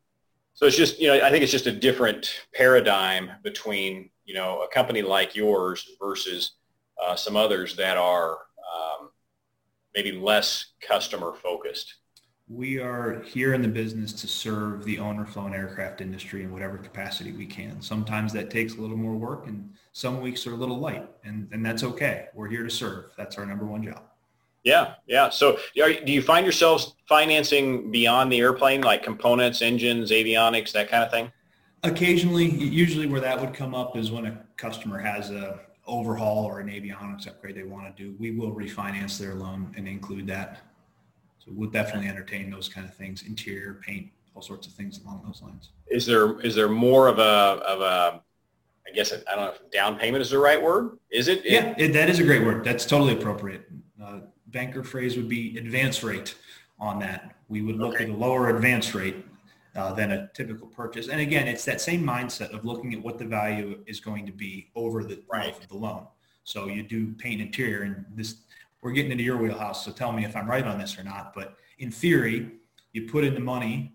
so 0.54 0.66
it's 0.66 0.78
just, 0.78 1.00
you 1.00 1.08
know, 1.08 1.26
I 1.26 1.30
think 1.30 1.44
it's 1.44 1.52
just 1.52 1.68
a 1.68 1.72
different 1.72 2.34
paradigm 2.54 3.32
between 3.44 4.10
you 4.26 4.34
know, 4.34 4.62
a 4.62 4.68
company 4.68 5.02
like 5.02 5.36
yours 5.36 5.90
versus 6.00 6.54
uh, 7.04 7.16
some 7.16 7.36
others 7.36 7.76
that 7.76 7.98
are 7.98 8.32
um, 8.32 9.10
maybe 9.96 10.12
less 10.12 10.74
customer 10.82 11.34
focused? 11.34 11.96
We 12.50 12.80
are 12.80 13.22
here 13.22 13.54
in 13.54 13.62
the 13.62 13.68
business 13.68 14.12
to 14.14 14.28
serve 14.28 14.84
the 14.84 15.00
owner 15.00 15.26
flown 15.26 15.54
aircraft 15.54 16.02
industry 16.02 16.44
in 16.44 16.52
whatever 16.52 16.78
capacity 16.78 17.32
we 17.32 17.46
can. 17.46 17.82
Sometimes 17.82 18.34
that 18.34 18.50
takes 18.50 18.76
a 18.76 18.82
little 18.82 18.98
more 18.98 19.16
work 19.16 19.48
and 19.48 19.72
some 19.94 20.20
weeks 20.22 20.46
are 20.46 20.52
a 20.52 20.58
little 20.58 20.78
light 20.78 21.10
and, 21.24 21.48
and 21.52 21.66
that's 21.66 21.84
okay. 21.84 22.28
We're 22.34 22.50
here 22.50 22.64
to 22.64 22.70
serve. 22.70 23.12
That's 23.18 23.38
our 23.38 23.46
number 23.46 23.66
one 23.66 23.84
job. 23.84 24.04
Yeah, 24.64 24.96
yeah. 25.08 25.30
So 25.30 25.58
are, 25.82 25.94
do 25.94 26.12
you 26.12 26.22
find 26.22 26.46
yourselves 26.46 26.96
financing 27.08 27.92
beyond 27.92 28.32
the 28.32 28.40
airplane, 28.40 28.82
like 28.82 29.04
components, 29.04 29.62
engines, 29.62 30.12
avionics, 30.12 30.72
that 30.72 30.90
kind 30.90 31.04
of 31.04 31.12
thing? 31.12 31.32
Occasionally, 31.84 32.46
usually 32.46 33.08
where 33.08 33.22
that 33.22 33.40
would 33.40 33.54
come 33.54 33.76
up 33.76 33.98
is 33.98 34.12
when 34.12 34.26
a 34.26 34.38
customer 34.56 35.00
has 35.00 35.32
a 35.32 35.60
overhaul 35.86 36.46
or 36.46 36.60
an 36.60 36.68
avionics 36.68 37.28
upgrade 37.28 37.56
they 37.56 37.64
want 37.64 37.96
to 37.96 38.04
do. 38.04 38.16
We 38.20 38.32
will 38.32 38.54
refinance 38.54 39.18
their 39.18 39.36
loan 39.36 39.74
and 39.76 39.88
include 39.88 40.28
that. 40.28 40.62
So 41.40 41.52
we'll 41.54 41.70
definitely 41.70 42.08
entertain 42.08 42.50
those 42.50 42.70
kind 42.70 42.88
of 42.88 42.94
things, 42.94 43.24
interior 43.24 43.82
paint, 43.86 44.10
all 44.34 44.42
sorts 44.42 44.66
of 44.66 44.74
things 44.74 45.02
along 45.04 45.24
those 45.26 45.42
lines. 45.42 45.72
Is 45.88 46.06
there 46.06 46.40
is 46.40 46.56
there 46.56 46.70
more 46.70 47.08
of 47.08 47.20
a 47.20 47.22
of 47.22 47.82
a 47.82 48.22
I 48.88 48.92
guess 48.92 49.12
I 49.12 49.36
don't 49.36 49.46
know 49.46 49.52
if 49.52 49.72
down 49.72 49.98
payment 49.98 50.22
is 50.22 50.30
the 50.30 50.40
right 50.40 50.62
word. 50.62 50.98
Is 51.10 51.28
it? 51.28 51.44
Yeah, 51.44 51.74
it, 51.78 51.94
that 51.94 52.10
is 52.10 52.20
a 52.20 52.24
great 52.24 52.46
word. 52.46 52.64
That's 52.64 52.86
totally 52.86 53.14
appropriate. 53.14 53.70
Uh, 54.02 54.20
banker 54.48 54.84
phrase 54.84 55.18
would 55.18 55.30
be 55.30 55.58
advance 55.58 56.04
rate 56.04 56.36
on 56.80 57.00
that. 57.00 57.36
We 57.50 57.62
would 57.62 57.78
look 57.78 57.96
okay. 57.96 58.06
at 58.06 58.10
a 58.10 58.14
lower 58.14 58.56
advance 58.56 58.94
rate 58.96 59.26
uh, 59.76 59.94
than 59.94 60.12
a 60.12 60.30
typical 60.34 60.68
purchase. 60.68 61.08
And 61.08 61.20
again, 61.20 61.48
it's 61.48 61.66
that 61.66 61.82
same 61.82 62.04
mindset 62.04 62.52
of 62.52 62.66
looking 62.66 62.94
at 62.94 63.02
what 63.02 63.18
the 63.18 63.26
value 63.26 63.80
is 63.88 64.00
going 64.00 64.26
to 64.26 64.32
be 64.32 64.70
over 64.76 65.04
the 65.04 65.24
right. 65.32 65.48
life 65.48 65.60
of 65.62 65.68
the 65.68 65.78
loan. 65.78 66.06
So 66.44 66.68
you 66.68 66.84
do 66.84 67.14
paint 67.14 67.40
and 67.40 67.48
interior 67.48 67.84
and 67.84 68.06
this, 68.16 68.38
we're 68.82 68.92
getting 68.92 69.12
into 69.12 69.24
your 69.24 69.38
wheelhouse. 69.38 69.86
So 69.86 69.92
tell 69.92 70.12
me 70.12 70.26
if 70.26 70.36
I'm 70.36 70.48
right 70.48 70.66
on 70.66 70.78
this 70.78 70.98
or 71.00 71.04
not. 71.04 71.34
But 71.34 71.56
in 71.80 71.90
theory, 71.90 72.52
you 72.92 73.08
put 73.08 73.24
in 73.24 73.34
the 73.34 73.40
money, 73.40 73.94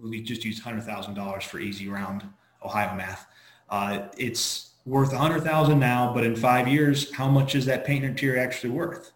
we 0.00 0.22
just 0.22 0.44
use 0.44 0.60
$100,000 0.60 1.42
for 1.44 1.58
easy 1.58 1.88
round 1.88 2.24
Ohio 2.62 2.94
math. 2.96 3.26
Uh, 3.70 4.08
it's 4.16 4.72
worth 4.84 5.12
a 5.12 5.16
100,000 5.16 5.78
now, 5.78 6.12
but 6.12 6.24
in 6.24 6.34
five 6.34 6.66
years, 6.66 7.14
how 7.14 7.28
much 7.28 7.54
is 7.54 7.66
that 7.66 7.84
paint 7.84 8.04
and 8.04 8.12
interior 8.12 8.40
actually 8.40 8.70
worth? 8.70 9.12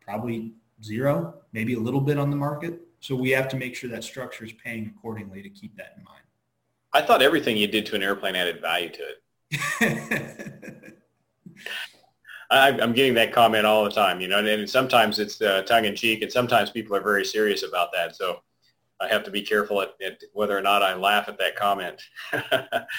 Probably 0.00 0.54
zero, 0.82 1.34
maybe 1.52 1.74
a 1.74 1.78
little 1.78 2.00
bit 2.00 2.18
on 2.18 2.30
the 2.30 2.36
market. 2.36 2.80
So 3.00 3.16
we 3.16 3.30
have 3.30 3.48
to 3.48 3.56
make 3.56 3.74
sure 3.74 3.90
that 3.90 4.04
structure 4.04 4.44
is 4.44 4.52
paying 4.52 4.92
accordingly 4.94 5.42
to 5.42 5.48
keep 5.48 5.76
that 5.76 5.94
in 5.96 6.04
mind. 6.04 6.22
I 6.92 7.02
thought 7.02 7.22
everything 7.22 7.56
you 7.56 7.66
did 7.66 7.86
to 7.86 7.96
an 7.96 8.02
airplane 8.02 8.36
added 8.36 8.60
value 8.60 8.90
to 8.90 9.02
it. 9.50 10.94
I, 12.50 12.70
am 12.70 12.92
getting 12.92 13.14
that 13.14 13.32
comment 13.32 13.64
all 13.64 13.84
the 13.84 13.90
time, 13.90 14.20
you 14.20 14.28
know, 14.28 14.38
and, 14.38 14.48
and 14.48 14.68
sometimes 14.68 15.18
it's 15.18 15.40
uh, 15.40 15.62
tongue 15.62 15.84
in 15.84 15.94
cheek, 15.94 16.22
and 16.22 16.30
sometimes 16.30 16.70
people 16.70 16.96
are 16.96 17.02
very 17.02 17.24
serious 17.24 17.62
about 17.62 17.92
that. 17.92 18.16
So 18.16 18.40
I 19.00 19.08
have 19.08 19.22
to 19.24 19.30
be 19.30 19.42
careful 19.42 19.80
at, 19.80 19.94
at 20.04 20.20
whether 20.32 20.56
or 20.56 20.60
not 20.60 20.82
I 20.82 20.94
laugh 20.94 21.28
at 21.28 21.38
that 21.38 21.56
comment. 21.56 22.02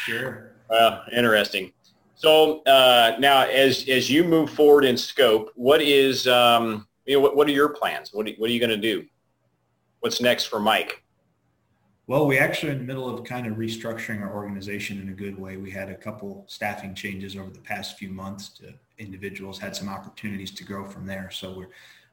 sure. 0.05 0.55
Well, 0.69 1.03
interesting. 1.11 1.73
So 2.15 2.61
uh, 2.63 3.17
now, 3.19 3.43
as 3.43 3.87
as 3.89 4.09
you 4.09 4.23
move 4.23 4.49
forward 4.51 4.85
in 4.85 4.95
scope, 4.95 5.51
what 5.55 5.81
is 5.81 6.27
um, 6.27 6.87
you 7.05 7.15
know 7.15 7.19
what, 7.19 7.35
what 7.35 7.47
are 7.47 7.51
your 7.51 7.69
plans? 7.69 8.11
What 8.13 8.27
are, 8.27 8.31
what 8.37 8.49
are 8.49 8.53
you 8.53 8.59
going 8.59 8.69
to 8.69 8.77
do? 8.77 9.05
What's 10.01 10.21
next 10.21 10.45
for 10.45 10.59
Mike? 10.59 11.03
Well, 12.07 12.27
we 12.27 12.37
actually 12.37 12.73
in 12.73 12.79
the 12.79 12.83
middle 12.83 13.09
of 13.09 13.23
kind 13.23 13.47
of 13.47 13.55
restructuring 13.55 14.21
our 14.21 14.33
organization 14.35 14.99
in 14.99 15.09
a 15.09 15.13
good 15.13 15.39
way. 15.39 15.55
We 15.55 15.71
had 15.71 15.89
a 15.89 15.95
couple 15.95 16.43
staffing 16.47 16.93
changes 16.93 17.37
over 17.37 17.49
the 17.49 17.59
past 17.59 17.97
few 17.97 18.09
months 18.09 18.49
to 18.59 18.73
individuals, 18.97 19.57
had 19.59 19.75
some 19.75 19.87
opportunities 19.87 20.51
to 20.51 20.63
grow 20.65 20.85
from 20.85 21.05
there. 21.05 21.29
So 21.31 21.53
we're 21.53 21.69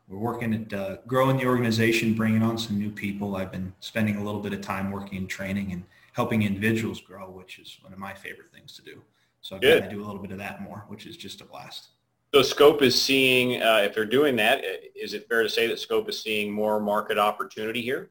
we're 0.06 0.18
working 0.18 0.54
at 0.54 0.72
uh, 0.72 0.96
growing 1.06 1.36
the 1.36 1.44
organization, 1.44 2.14
bringing 2.14 2.42
on 2.42 2.56
some 2.56 2.78
new 2.78 2.90
people. 2.90 3.36
I've 3.36 3.52
been 3.52 3.74
spending 3.80 4.16
a 4.16 4.24
little 4.24 4.40
bit 4.40 4.54
of 4.54 4.62
time 4.62 4.90
working 4.90 5.18
in 5.18 5.26
training 5.26 5.72
and 5.72 5.84
helping 6.12 6.42
individuals 6.42 7.00
grow, 7.00 7.28
which 7.28 7.58
is 7.58 7.78
one 7.82 7.92
of 7.92 7.98
my 7.98 8.14
favorite 8.14 8.50
things 8.52 8.72
to 8.76 8.82
do. 8.82 9.02
So 9.42 9.56
I'm 9.56 9.62
going 9.62 9.82
to 9.82 9.90
do 9.90 10.02
a 10.02 10.06
little 10.06 10.22
bit 10.22 10.30
of 10.30 10.38
that 10.38 10.62
more, 10.62 10.84
which 10.88 11.06
is 11.06 11.16
just 11.16 11.42
a 11.42 11.44
blast. 11.44 11.88
So 12.34 12.42
Scope 12.42 12.82
is 12.82 13.00
seeing, 13.00 13.62
uh, 13.62 13.80
if 13.84 13.94
they're 13.94 14.04
doing 14.04 14.36
that, 14.36 14.62
is 14.94 15.14
it 15.14 15.26
fair 15.28 15.42
to 15.42 15.48
say 15.48 15.66
that 15.66 15.78
Scope 15.78 16.08
is 16.10 16.22
seeing 16.22 16.52
more 16.52 16.78
market 16.78 17.18
opportunity 17.18 17.80
here? 17.80 18.10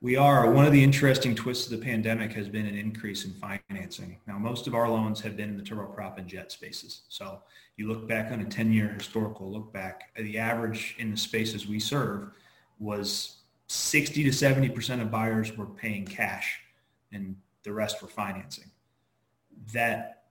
We 0.00 0.16
are. 0.16 0.50
One 0.50 0.66
of 0.66 0.72
the 0.72 0.82
interesting 0.82 1.36
twists 1.36 1.70
of 1.70 1.78
the 1.78 1.84
pandemic 1.84 2.32
has 2.32 2.48
been 2.48 2.66
an 2.66 2.76
increase 2.76 3.24
in 3.24 3.32
financing. 3.32 4.18
Now, 4.26 4.38
most 4.38 4.66
of 4.66 4.74
our 4.74 4.90
loans 4.90 5.20
have 5.20 5.36
been 5.36 5.50
in 5.50 5.56
the 5.56 5.62
turboprop 5.62 6.18
and 6.18 6.26
jet 6.26 6.50
spaces. 6.50 7.02
So 7.08 7.42
you 7.76 7.86
look 7.86 8.08
back 8.08 8.32
on 8.32 8.40
a 8.40 8.44
10-year 8.44 8.88
historical 8.88 9.50
look 9.50 9.72
back, 9.72 10.10
the 10.16 10.36
average 10.36 10.96
in 10.98 11.12
the 11.12 11.16
spaces 11.16 11.66
we 11.68 11.78
serve 11.78 12.32
was 12.80 13.36
60 13.68 14.24
to 14.24 14.30
70% 14.30 15.00
of 15.00 15.12
buyers 15.12 15.56
were 15.56 15.66
paying 15.66 16.04
cash 16.04 16.60
and 17.12 17.36
the 17.62 17.72
rest 17.72 18.02
were 18.02 18.08
financing. 18.08 18.70
That 19.72 20.23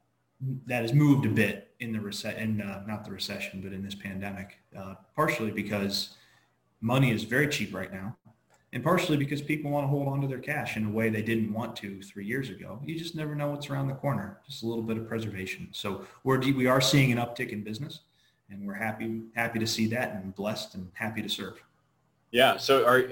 that 0.66 0.82
has 0.82 0.94
moved 0.94 1.26
a 1.26 1.30
bit 1.30 1.72
in 1.80 1.92
the 1.92 2.00
recession, 2.00 2.62
uh, 2.62 2.84
not 2.88 3.06
the 3.06 3.12
recession, 3.12 3.62
but 3.62 3.74
in 3.74 3.84
this 3.84 3.96
pandemic, 3.96 4.58
uh, 4.78 4.96
partially 5.16 5.52
because 5.52 6.16
money 6.82 7.12
is 7.12 7.24
very 7.24 7.48
cheap 7.48 7.74
right 7.74 7.92
now, 7.94 8.16
and 8.72 8.84
partially 8.84 9.18
because 9.18 9.42
people 9.42 9.72
want 9.72 9.84
to 9.84 9.88
hold 9.88 10.08
on 10.08 10.22
to 10.22 10.28
their 10.28 10.40
cash 10.40 10.78
in 10.78 10.86
a 10.86 10.90
way 10.90 11.10
they 11.10 11.22
didn't 11.22 11.54
want 11.54 11.76
to 11.78 12.02
three 12.02 12.26
years 12.26 12.50
ago. 12.50 12.80
You 12.84 12.98
just 12.98 13.16
never 13.16 13.36
know 13.36 13.50
what's 13.50 13.70
around 13.70 13.88
the 13.88 13.94
corner. 13.94 14.40
Just 14.46 14.64
a 14.64 14.66
little 14.66 14.84
bit 14.84 14.98
of 14.98 15.08
preservation. 15.08 15.70
So 15.72 16.06
we're 16.24 16.40
we 16.40 16.68
are 16.68 16.82
seeing 16.82 17.12
an 17.12 17.18
uptick 17.18 17.50
in 17.50 17.64
business, 17.64 18.02
and 18.50 18.66
we're 18.66 18.74
happy 18.74 19.22
happy 19.36 19.60
to 19.60 19.68
see 19.68 19.88
that, 19.88 20.16
and 20.16 20.36
blessed 20.36 20.76
and 20.76 20.90
happy 20.94 21.22
to 21.22 21.30
serve. 21.30 21.62
Yeah. 22.32 22.58
So 22.58 22.86
are 22.86 23.04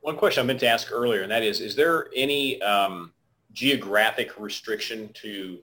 one 0.00 0.16
question 0.16 0.42
I 0.42 0.46
meant 0.46 0.60
to 0.60 0.68
ask 0.68 0.92
earlier, 0.92 1.22
and 1.22 1.32
that 1.32 1.42
is: 1.42 1.60
Is 1.60 1.74
there 1.74 2.08
any 2.14 2.60
um, 2.60 3.12
geographic 3.52 4.38
restriction 4.38 5.10
to 5.14 5.58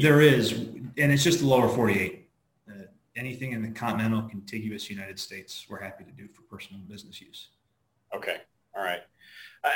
there 0.00 0.20
is, 0.20 0.52
and 0.52 1.12
it's 1.12 1.22
just 1.22 1.40
the 1.40 1.46
lower 1.46 1.68
48. 1.68 2.28
Uh, 2.68 2.72
anything 3.16 3.52
in 3.52 3.62
the 3.62 3.70
continental 3.70 4.22
contiguous 4.22 4.88
United 4.88 5.18
States, 5.18 5.66
we're 5.68 5.80
happy 5.80 6.04
to 6.04 6.12
do 6.12 6.28
for 6.28 6.42
personal 6.42 6.80
and 6.80 6.88
business 6.88 7.20
use. 7.20 7.48
Okay. 8.14 8.36
All 8.76 8.82
right. 8.82 9.00
I, 9.64 9.70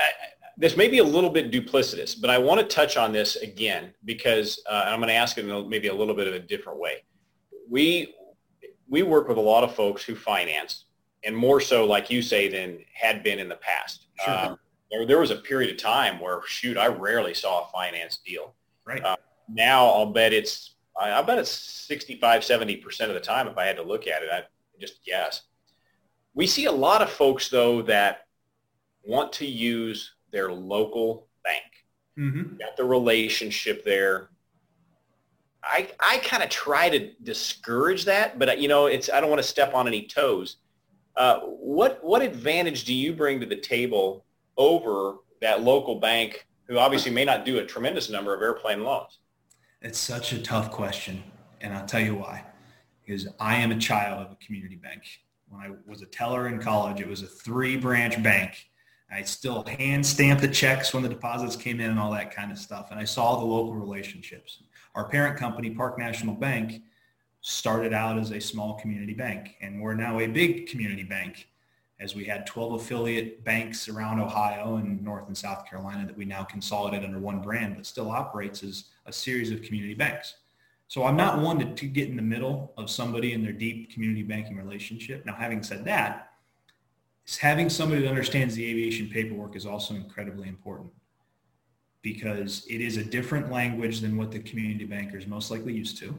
this 0.56 0.76
may 0.76 0.88
be 0.88 0.98
a 0.98 1.04
little 1.04 1.30
bit 1.30 1.50
duplicitous, 1.50 2.20
but 2.20 2.30
I 2.30 2.38
want 2.38 2.60
to 2.60 2.66
touch 2.66 2.96
on 2.96 3.12
this 3.12 3.36
again 3.36 3.92
because 4.04 4.62
uh, 4.70 4.84
I'm 4.86 4.98
going 4.98 5.08
to 5.08 5.14
ask 5.14 5.38
it 5.38 5.48
in 5.48 5.68
maybe 5.68 5.88
a 5.88 5.94
little 5.94 6.14
bit 6.14 6.28
of 6.28 6.34
a 6.34 6.38
different 6.38 6.78
way. 6.78 7.04
We 7.68 8.14
we 8.88 9.02
work 9.02 9.26
with 9.26 9.38
a 9.38 9.40
lot 9.40 9.64
of 9.64 9.74
folks 9.74 10.04
who 10.04 10.14
finance, 10.14 10.84
and 11.24 11.34
more 11.34 11.60
so, 11.60 11.86
like 11.86 12.10
you 12.10 12.20
say, 12.20 12.48
than 12.48 12.78
had 12.92 13.22
been 13.22 13.38
in 13.38 13.48
the 13.48 13.56
past. 13.56 14.06
Sure. 14.22 14.34
Um, 14.34 14.58
there, 14.90 15.06
there 15.06 15.18
was 15.18 15.30
a 15.30 15.36
period 15.36 15.70
of 15.70 15.78
time 15.78 16.20
where, 16.20 16.42
shoot, 16.46 16.76
I 16.76 16.88
rarely 16.88 17.32
saw 17.32 17.64
a 17.64 17.70
finance 17.72 18.18
deal. 18.24 18.54
Right. 18.84 19.02
Uh, 19.02 19.16
now, 19.52 19.86
I'll 19.86 20.12
bet 20.12 20.32
it's 20.32 20.76
I, 20.98 21.12
I 21.12 21.22
bet 21.22 21.38
it's 21.38 21.50
65, 21.50 22.44
70 22.44 22.76
percent 22.76 23.10
of 23.10 23.14
the 23.14 23.20
time. 23.20 23.48
If 23.48 23.58
I 23.58 23.64
had 23.64 23.76
to 23.76 23.82
look 23.82 24.06
at 24.06 24.22
it, 24.22 24.28
I 24.32 24.42
just 24.80 25.04
guess. 25.04 25.42
We 26.34 26.46
see 26.46 26.66
a 26.66 26.72
lot 26.72 27.02
of 27.02 27.10
folks 27.10 27.48
though 27.48 27.82
that 27.82 28.26
want 29.04 29.32
to 29.34 29.46
use 29.46 30.14
their 30.30 30.52
local 30.52 31.28
bank. 31.44 31.62
Mm-hmm. 32.18 32.56
Got 32.56 32.76
the 32.76 32.84
relationship 32.84 33.84
there. 33.84 34.30
I 35.62 35.88
I 36.00 36.18
kind 36.18 36.42
of 36.42 36.48
try 36.48 36.88
to 36.88 37.12
discourage 37.22 38.04
that, 38.06 38.38
but 38.38 38.58
you 38.58 38.68
know, 38.68 38.86
it's 38.86 39.08
I 39.10 39.20
don't 39.20 39.30
want 39.30 39.42
to 39.42 39.48
step 39.48 39.74
on 39.74 39.86
any 39.86 40.06
toes. 40.06 40.56
Uh, 41.16 41.40
what 41.40 42.02
what 42.02 42.22
advantage 42.22 42.84
do 42.84 42.94
you 42.94 43.12
bring 43.12 43.40
to 43.40 43.46
the 43.46 43.56
table 43.56 44.24
over 44.56 45.16
that 45.40 45.62
local 45.62 45.96
bank, 45.96 46.46
who 46.66 46.78
obviously 46.78 47.10
may 47.10 47.24
not 47.24 47.44
do 47.44 47.58
a 47.58 47.64
tremendous 47.64 48.10
number 48.10 48.34
of 48.34 48.42
airplane 48.42 48.82
loans? 48.82 49.18
It's 49.82 49.98
such 49.98 50.32
a 50.32 50.40
tough 50.40 50.70
question, 50.70 51.22
and 51.60 51.74
I'll 51.74 51.86
tell 51.86 52.00
you 52.00 52.14
why. 52.14 52.44
Because 53.04 53.28
I 53.40 53.56
am 53.56 53.72
a 53.72 53.78
child 53.78 54.24
of 54.26 54.32
a 54.32 54.36
community 54.36 54.76
bank. 54.76 55.02
When 55.48 55.60
I 55.60 55.70
was 55.86 56.02
a 56.02 56.06
teller 56.06 56.48
in 56.48 56.60
college, 56.60 57.00
it 57.00 57.08
was 57.08 57.22
a 57.22 57.26
three-branch 57.26 58.22
bank 58.22 58.66
I 59.12 59.22
still 59.22 59.62
hand 59.64 60.06
stamped 60.06 60.40
the 60.40 60.48
checks 60.48 60.94
when 60.94 61.02
the 61.02 61.08
deposits 61.08 61.54
came 61.54 61.80
in 61.80 61.90
and 61.90 61.98
all 61.98 62.10
that 62.12 62.34
kind 62.34 62.50
of 62.50 62.56
stuff. 62.56 62.90
And 62.90 62.98
I 62.98 63.04
saw 63.04 63.38
the 63.38 63.44
local 63.44 63.74
relationships. 63.74 64.62
Our 64.94 65.06
parent 65.06 65.36
company, 65.36 65.70
Park 65.70 65.98
National 65.98 66.34
Bank, 66.34 66.80
started 67.42 67.92
out 67.92 68.18
as 68.18 68.30
a 68.30 68.40
small 68.40 68.78
community 68.78 69.12
bank. 69.12 69.56
And 69.60 69.82
we're 69.82 69.94
now 69.94 70.20
a 70.20 70.26
big 70.26 70.66
community 70.66 71.02
bank 71.02 71.48
as 72.00 72.14
we 72.14 72.24
had 72.24 72.46
12 72.46 72.80
affiliate 72.80 73.44
banks 73.44 73.86
around 73.86 74.18
Ohio 74.18 74.76
and 74.76 75.02
North 75.04 75.26
and 75.26 75.36
South 75.36 75.68
Carolina 75.68 76.06
that 76.06 76.16
we 76.16 76.24
now 76.24 76.44
consolidate 76.44 77.04
under 77.04 77.18
one 77.18 77.42
brand, 77.42 77.76
but 77.76 77.84
still 77.84 78.10
operates 78.10 78.62
as 78.62 78.84
a 79.06 79.12
series 79.12 79.50
of 79.50 79.62
community 79.62 79.94
banks. 79.94 80.34
So 80.88 81.04
I'm 81.04 81.16
not 81.16 81.40
one 81.40 81.58
to, 81.58 81.74
to 81.74 81.86
get 81.86 82.08
in 82.08 82.16
the 82.16 82.22
middle 82.22 82.72
of 82.76 82.90
somebody 82.90 83.32
in 83.32 83.42
their 83.42 83.52
deep 83.52 83.92
community 83.92 84.22
banking 84.22 84.56
relationship. 84.56 85.24
Now, 85.24 85.34
having 85.34 85.62
said 85.62 85.84
that, 85.86 86.32
having 87.40 87.70
somebody 87.70 88.02
that 88.02 88.08
understands 88.08 88.54
the 88.54 88.66
aviation 88.68 89.08
paperwork 89.08 89.56
is 89.56 89.64
also 89.64 89.94
incredibly 89.94 90.48
important 90.48 90.92
because 92.02 92.66
it 92.68 92.80
is 92.80 92.96
a 92.96 93.04
different 93.04 93.50
language 93.50 94.00
than 94.00 94.16
what 94.16 94.32
the 94.32 94.40
community 94.40 94.84
banker 94.84 95.16
is 95.16 95.26
most 95.26 95.50
likely 95.50 95.72
used 95.72 95.96
to. 95.98 96.14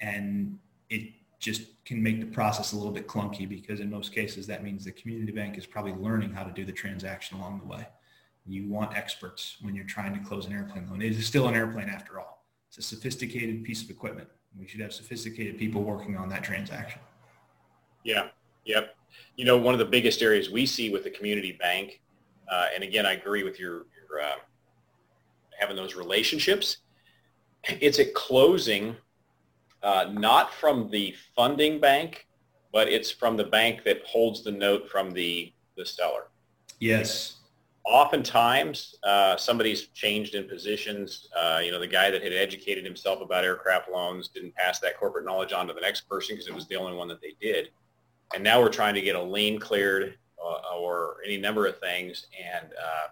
And 0.00 0.58
it 0.90 1.12
just 1.38 1.62
can 1.84 2.02
make 2.02 2.20
the 2.20 2.26
process 2.26 2.72
a 2.72 2.76
little 2.76 2.92
bit 2.92 3.06
clunky 3.06 3.48
because 3.48 3.80
in 3.80 3.88
most 3.88 4.12
cases 4.12 4.46
that 4.48 4.64
means 4.64 4.84
the 4.84 4.92
community 4.92 5.32
bank 5.32 5.56
is 5.56 5.64
probably 5.64 5.92
learning 5.92 6.32
how 6.32 6.42
to 6.42 6.52
do 6.52 6.64
the 6.64 6.72
transaction 6.72 7.38
along 7.38 7.60
the 7.60 7.66
way. 7.66 7.86
You 8.48 8.68
want 8.68 8.96
experts 8.96 9.56
when 9.60 9.74
you're 9.74 9.84
trying 9.84 10.14
to 10.14 10.20
close 10.20 10.46
an 10.46 10.52
airplane 10.52 10.88
loan. 10.88 11.02
It 11.02 11.12
is 11.12 11.26
still 11.26 11.48
an 11.48 11.54
airplane 11.54 11.88
after 11.88 12.20
all. 12.20 12.44
It's 12.68 12.78
a 12.78 12.82
sophisticated 12.82 13.64
piece 13.64 13.82
of 13.82 13.90
equipment. 13.90 14.28
We 14.58 14.66
should 14.66 14.80
have 14.80 14.92
sophisticated 14.92 15.58
people 15.58 15.82
working 15.82 16.16
on 16.16 16.28
that 16.30 16.42
transaction. 16.42 17.00
Yeah. 18.04 18.28
Yep 18.64 18.96
you 19.36 19.44
know, 19.44 19.56
one 19.56 19.74
of 19.74 19.78
the 19.78 19.86
biggest 19.86 20.22
areas 20.22 20.50
we 20.50 20.66
see 20.66 20.90
with 20.90 21.04
the 21.04 21.10
community 21.10 21.52
bank, 21.52 22.00
uh, 22.50 22.66
and 22.74 22.82
again, 22.82 23.06
I 23.06 23.12
agree 23.12 23.42
with 23.42 23.58
your, 23.60 23.86
your 23.96 24.22
uh, 24.22 24.36
having 25.58 25.76
those 25.76 25.94
relationships. 25.94 26.78
It's 27.64 27.98
at 27.98 28.14
closing, 28.14 28.96
uh, 29.82 30.06
not 30.12 30.54
from 30.54 30.90
the 30.90 31.14
funding 31.34 31.80
bank, 31.80 32.26
but 32.72 32.88
it's 32.88 33.10
from 33.10 33.36
the 33.36 33.44
bank 33.44 33.82
that 33.84 34.02
holds 34.04 34.44
the 34.44 34.52
note 34.52 34.88
from 34.88 35.10
the, 35.10 35.52
the 35.76 35.84
seller. 35.84 36.28
Yes. 36.78 37.35
Oftentimes, 37.86 38.96
uh, 39.04 39.36
somebody's 39.36 39.86
changed 39.88 40.34
in 40.34 40.48
positions. 40.48 41.28
Uh, 41.36 41.60
you 41.62 41.70
know, 41.70 41.78
the 41.78 41.86
guy 41.86 42.10
that 42.10 42.22
had 42.22 42.32
educated 42.32 42.84
himself 42.84 43.20
about 43.20 43.44
aircraft 43.44 43.88
loans 43.88 44.28
didn't 44.28 44.54
pass 44.56 44.80
that 44.80 44.98
corporate 44.98 45.24
knowledge 45.24 45.52
on 45.52 45.68
to 45.68 45.72
the 45.72 45.80
next 45.80 46.08
person 46.08 46.34
because 46.34 46.48
it 46.48 46.54
was 46.54 46.66
the 46.66 46.74
only 46.74 46.96
one 46.96 47.06
that 47.06 47.20
they 47.20 47.34
did 47.40 47.68
and 48.34 48.42
now 48.42 48.60
we're 48.60 48.68
trying 48.68 48.94
to 48.94 49.00
get 49.00 49.16
a 49.16 49.22
lien 49.22 49.58
cleared 49.58 50.16
uh, 50.42 50.76
or 50.76 51.16
any 51.24 51.38
number 51.38 51.66
of 51.66 51.78
things. 51.78 52.26
And, 52.38 52.66
uh, 52.72 53.08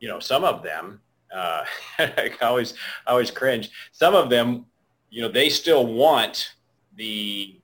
you 0.00 0.08
know, 0.08 0.20
some 0.20 0.44
of 0.44 0.62
them, 0.62 1.00
uh, 1.34 1.64
I 1.98 2.32
always, 2.42 2.74
I 3.06 3.12
always 3.12 3.30
cringe. 3.30 3.70
Some 3.92 4.14
of 4.14 4.30
them, 4.30 4.66
you 5.10 5.22
know, 5.22 5.28
they 5.28 5.48
still 5.48 5.86
want 5.86 6.54
the, 6.96 7.60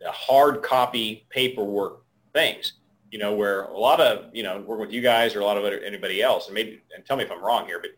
the 0.00 0.10
hard 0.10 0.62
copy 0.62 1.26
paperwork 1.30 2.02
things, 2.32 2.74
you 3.10 3.18
know, 3.18 3.34
where 3.34 3.62
a 3.64 3.78
lot 3.78 4.00
of, 4.00 4.26
you 4.34 4.42
know, 4.42 4.60
work 4.60 4.80
with 4.80 4.92
you 4.92 5.00
guys 5.00 5.34
or 5.34 5.40
a 5.40 5.44
lot 5.44 5.56
of 5.56 5.64
other, 5.64 5.80
anybody 5.80 6.22
else, 6.22 6.46
and 6.46 6.54
maybe, 6.54 6.82
and 6.94 7.04
tell 7.04 7.16
me 7.16 7.24
if 7.24 7.30
I'm 7.30 7.42
wrong 7.42 7.66
here, 7.66 7.80
but 7.80 7.90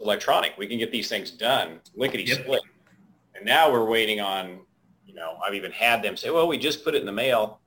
electronic, 0.00 0.54
we 0.56 0.66
can 0.66 0.78
get 0.78 0.90
these 0.90 1.08
things 1.08 1.30
done, 1.30 1.80
lickety 1.94 2.24
yep. 2.24 2.40
split. 2.40 2.62
And 3.34 3.44
now 3.44 3.70
we're 3.70 3.84
waiting 3.84 4.20
on 4.20 4.60
you 5.06 5.14
know, 5.14 5.38
I've 5.44 5.54
even 5.54 5.72
had 5.72 6.02
them 6.02 6.16
say, 6.16 6.30
well, 6.30 6.46
we 6.46 6.58
just 6.58 6.84
put 6.84 6.94
it 6.94 7.00
in 7.00 7.06
the 7.06 7.12
mail. 7.12 7.60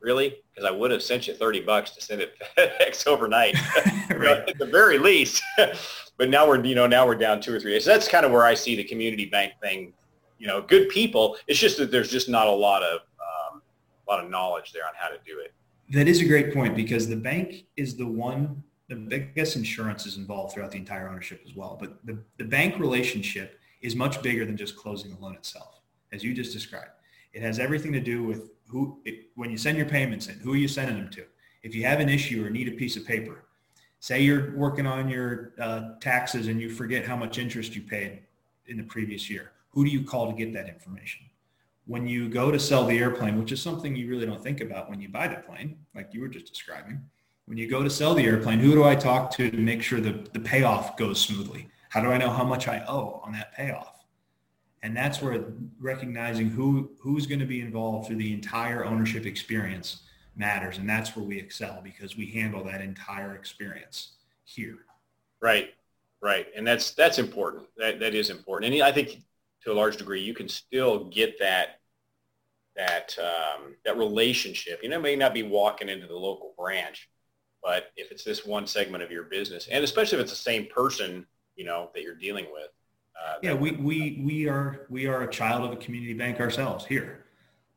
Really? 0.00 0.36
Because 0.54 0.64
I 0.64 0.70
would 0.70 0.90
have 0.92 1.02
sent 1.02 1.26
you 1.26 1.34
30 1.34 1.60
bucks 1.62 1.90
to 1.90 2.00
send 2.00 2.22
it 2.22 2.34
FedEx 2.56 3.06
overnight, 3.06 3.56
right. 4.10 4.48
at 4.48 4.58
the 4.58 4.66
very 4.66 4.96
least. 4.96 5.42
but 6.16 6.30
now 6.30 6.46
we're, 6.46 6.64
you 6.64 6.74
know, 6.74 6.86
now 6.86 7.06
we're 7.06 7.16
down 7.16 7.40
two 7.40 7.54
or 7.54 7.60
three 7.60 7.72
days. 7.72 7.84
So 7.84 7.90
that's 7.90 8.08
kind 8.08 8.24
of 8.24 8.32
where 8.32 8.44
I 8.44 8.54
see 8.54 8.76
the 8.76 8.84
community 8.84 9.26
bank 9.26 9.54
thing. 9.60 9.92
You 10.38 10.46
know, 10.46 10.62
good 10.62 10.88
people. 10.88 11.36
It's 11.48 11.58
just 11.58 11.78
that 11.78 11.90
there's 11.90 12.10
just 12.10 12.28
not 12.28 12.46
a 12.46 12.52
lot 12.52 12.82
of, 12.82 13.00
um, 13.20 13.60
a 14.06 14.10
lot 14.10 14.24
of 14.24 14.30
knowledge 14.30 14.72
there 14.72 14.86
on 14.86 14.92
how 14.96 15.08
to 15.08 15.18
do 15.26 15.40
it. 15.40 15.52
That 15.90 16.06
is 16.06 16.20
a 16.20 16.26
great 16.26 16.52
point 16.52 16.76
because 16.76 17.08
the 17.08 17.16
bank 17.16 17.64
is 17.76 17.96
the 17.96 18.06
one 18.06 18.62
the 18.88 18.96
biggest 18.96 19.56
insurance 19.56 20.06
is 20.06 20.16
involved 20.16 20.54
throughout 20.54 20.70
the 20.70 20.78
entire 20.78 21.08
ownership 21.08 21.42
as 21.46 21.54
well. 21.54 21.76
But 21.78 22.04
the, 22.06 22.18
the 22.38 22.44
bank 22.44 22.78
relationship 22.78 23.60
is 23.82 23.94
much 23.94 24.22
bigger 24.22 24.44
than 24.46 24.56
just 24.56 24.76
closing 24.76 25.14
the 25.14 25.20
loan 25.20 25.34
itself 25.34 25.80
as 26.10 26.24
you 26.24 26.34
just 26.34 26.52
described. 26.52 26.90
It 27.34 27.42
has 27.42 27.58
everything 27.58 27.92
to 27.92 28.00
do 28.00 28.24
with 28.24 28.50
who, 28.66 29.00
it, 29.04 29.26
when 29.34 29.50
you 29.50 29.58
send 29.58 29.76
your 29.76 29.86
payments 29.86 30.28
in, 30.28 30.38
who 30.38 30.54
are 30.54 30.56
you 30.56 30.68
sending 30.68 30.96
them 30.96 31.10
to? 31.10 31.24
If 31.62 31.74
you 31.74 31.84
have 31.84 32.00
an 32.00 32.08
issue 32.08 32.44
or 32.44 32.50
need 32.50 32.68
a 32.68 32.72
piece 32.72 32.96
of 32.96 33.06
paper, 33.06 33.44
say 34.00 34.22
you're 34.22 34.56
working 34.56 34.86
on 34.86 35.08
your 35.08 35.52
uh, 35.60 35.90
taxes 36.00 36.48
and 36.48 36.60
you 36.60 36.70
forget 36.70 37.04
how 37.04 37.16
much 37.16 37.38
interest 37.38 37.74
you 37.74 37.82
paid 37.82 38.20
in 38.66 38.78
the 38.78 38.84
previous 38.84 39.28
year, 39.28 39.52
who 39.70 39.84
do 39.84 39.90
you 39.90 40.02
call 40.02 40.30
to 40.30 40.36
get 40.36 40.52
that 40.54 40.68
information? 40.68 41.27
When 41.88 42.06
you 42.06 42.28
go 42.28 42.52
to 42.52 42.60
sell 42.60 42.84
the 42.84 42.98
airplane, 42.98 43.36
which 43.38 43.50
is 43.50 43.60
something 43.60 43.96
you 43.96 44.08
really 44.08 44.26
don't 44.26 44.42
think 44.42 44.60
about 44.60 44.88
when 44.88 45.00
you 45.00 45.08
buy 45.08 45.26
the 45.26 45.36
plane, 45.36 45.78
like 45.94 46.14
you 46.14 46.20
were 46.20 46.28
just 46.28 46.46
describing, 46.46 47.00
when 47.46 47.58
you 47.58 47.68
go 47.68 47.82
to 47.82 47.90
sell 47.90 48.14
the 48.14 48.24
airplane, 48.24 48.60
who 48.60 48.72
do 48.72 48.84
I 48.84 48.94
talk 48.94 49.30
to 49.32 49.50
to 49.50 49.56
make 49.56 49.82
sure 49.82 50.00
the, 50.00 50.24
the 50.32 50.40
payoff 50.40 50.96
goes 50.96 51.20
smoothly? 51.20 51.68
How 51.88 52.00
do 52.00 52.12
I 52.12 52.18
know 52.18 52.30
how 52.30 52.44
much 52.44 52.68
I 52.68 52.84
owe 52.86 53.20
on 53.24 53.32
that 53.32 53.52
payoff? 53.54 53.98
and 54.82 54.96
that's 54.96 55.20
where 55.20 55.44
recognizing 55.80 56.48
who 56.48 56.90
who's 57.00 57.26
going 57.26 57.40
to 57.40 57.46
be 57.46 57.60
involved 57.60 58.06
through 58.06 58.16
the 58.16 58.32
entire 58.32 58.84
ownership 58.84 59.26
experience 59.26 60.02
matters 60.36 60.78
and 60.78 60.88
that's 60.88 61.16
where 61.16 61.24
we 61.24 61.38
excel 61.38 61.80
because 61.82 62.16
we 62.16 62.26
handle 62.26 62.62
that 62.64 62.80
entire 62.80 63.34
experience 63.34 64.12
here 64.44 64.78
right 65.40 65.74
right 66.20 66.46
and 66.56 66.66
that's 66.66 66.92
that's 66.92 67.18
important 67.18 67.64
that 67.76 67.98
that 67.98 68.14
is 68.14 68.30
important 68.30 68.72
and 68.72 68.82
i 68.82 68.92
think 68.92 69.22
to 69.68 69.74
a 69.74 69.74
large 69.74 69.96
degree 69.96 70.20
you 70.20 70.34
can 70.34 70.48
still 70.48 71.04
get 71.04 71.38
that 71.38 71.80
that 72.76 73.16
um, 73.18 73.74
that 73.84 73.96
relationship 73.96 74.80
you 74.82 74.88
know 74.88 75.00
may 75.00 75.16
not 75.16 75.34
be 75.34 75.42
walking 75.42 75.88
into 75.88 76.06
the 76.06 76.16
local 76.16 76.54
branch 76.58 77.08
but 77.62 77.90
if 77.96 78.12
it's 78.12 78.24
this 78.24 78.46
one 78.46 78.66
segment 78.66 79.02
of 79.02 79.10
your 79.10 79.24
business 79.24 79.68
and 79.70 79.82
especially 79.84 80.18
if 80.18 80.22
it's 80.22 80.32
the 80.32 80.36
same 80.36 80.66
person 80.66 81.26
you 81.56 81.64
know 81.64 81.90
that 81.94 82.02
you're 82.02 82.14
dealing 82.14 82.46
with 82.52 82.70
uh, 83.18 83.34
yeah, 83.42 83.52
we, 83.52 83.72
we, 83.72 84.22
we 84.24 84.48
are 84.48 84.86
we 84.88 85.06
are 85.06 85.22
a 85.22 85.30
child 85.30 85.64
of 85.64 85.72
a 85.72 85.76
community 85.76 86.14
bank 86.14 86.40
ourselves 86.40 86.84
here. 86.84 87.24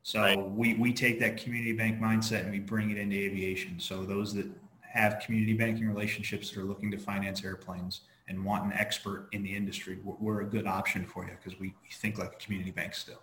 So 0.04 0.20
right. 0.20 0.50
we, 0.50 0.74
we 0.74 0.92
take 0.92 1.20
that 1.20 1.36
community 1.36 1.72
bank 1.72 2.00
mindset 2.00 2.42
and 2.42 2.50
we 2.50 2.58
bring 2.58 2.90
it 2.90 2.98
into 2.98 3.16
aviation. 3.16 3.78
So 3.78 4.04
those 4.04 4.34
that 4.34 4.46
have 4.80 5.20
community 5.24 5.54
banking 5.54 5.88
relationships 5.88 6.50
that 6.50 6.60
are 6.60 6.64
looking 6.64 6.90
to 6.90 6.98
finance 6.98 7.44
airplanes 7.44 8.02
and 8.32 8.44
want 8.44 8.64
an 8.64 8.72
expert 8.72 9.28
in 9.32 9.42
the 9.42 9.54
industry, 9.54 9.98
we're, 10.02 10.40
a 10.40 10.44
good 10.44 10.66
option 10.66 11.04
for 11.04 11.24
you 11.24 11.32
because 11.42 11.58
we, 11.60 11.68
we 11.68 11.90
think 11.92 12.18
like 12.18 12.32
a 12.32 12.36
community 12.36 12.70
bank 12.70 12.94
still. 12.94 13.20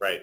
Right. 0.00 0.22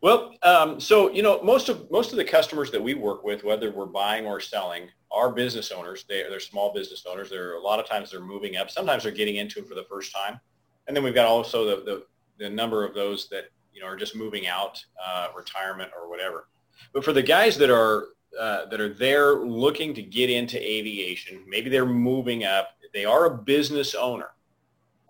Well, 0.00 0.34
um, 0.42 0.80
so 0.80 1.10
you 1.10 1.22
know, 1.22 1.42
most 1.42 1.68
of 1.68 1.90
most 1.90 2.12
of 2.12 2.18
the 2.18 2.24
customers 2.24 2.70
that 2.70 2.82
we 2.82 2.94
work 2.94 3.24
with, 3.24 3.44
whether 3.44 3.70
we're 3.70 3.86
buying 3.86 4.26
or 4.26 4.40
selling, 4.40 4.88
are 5.10 5.30
business 5.30 5.70
owners. 5.70 6.04
They, 6.08 6.24
they're 6.28 6.40
small 6.40 6.72
business 6.72 7.04
owners. 7.08 7.30
They're 7.30 7.54
a 7.54 7.60
lot 7.60 7.80
of 7.80 7.86
times 7.86 8.10
they're 8.10 8.20
moving 8.20 8.56
up. 8.56 8.70
Sometimes 8.70 9.02
they're 9.02 9.12
getting 9.12 9.36
into 9.36 9.60
it 9.60 9.68
for 9.68 9.74
the 9.74 9.84
first 9.84 10.12
time. 10.14 10.40
And 10.86 10.96
then 10.96 11.04
we've 11.04 11.14
got 11.14 11.26
also 11.26 11.64
the, 11.64 11.84
the, 11.84 12.06
the 12.38 12.48
number 12.48 12.84
of 12.84 12.94
those 12.94 13.28
that, 13.28 13.50
you 13.74 13.80
know, 13.80 13.86
are 13.86 13.96
just 13.96 14.16
moving 14.16 14.46
out, 14.46 14.82
uh, 15.04 15.28
retirement 15.36 15.90
or 15.98 16.08
whatever. 16.08 16.48
But 16.94 17.04
for 17.04 17.12
the 17.12 17.22
guys 17.22 17.58
that 17.58 17.70
are 17.70 18.08
uh, 18.38 18.66
that 18.66 18.80
are 18.80 18.92
there 18.92 19.36
looking 19.36 19.94
to 19.94 20.02
get 20.02 20.30
into 20.30 20.58
aviation. 20.58 21.42
Maybe 21.48 21.70
they're 21.70 21.86
moving 21.86 22.44
up. 22.44 22.76
They 22.92 23.04
are 23.04 23.26
a 23.26 23.38
business 23.38 23.94
owner. 23.94 24.30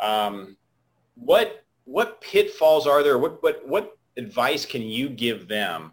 Um, 0.00 0.56
what 1.14 1.64
what 1.84 2.20
pitfalls 2.20 2.86
are 2.86 3.02
there? 3.02 3.18
What 3.18 3.42
what 3.42 3.66
what 3.66 3.96
advice 4.16 4.66
can 4.66 4.82
you 4.82 5.08
give 5.08 5.48
them 5.48 5.92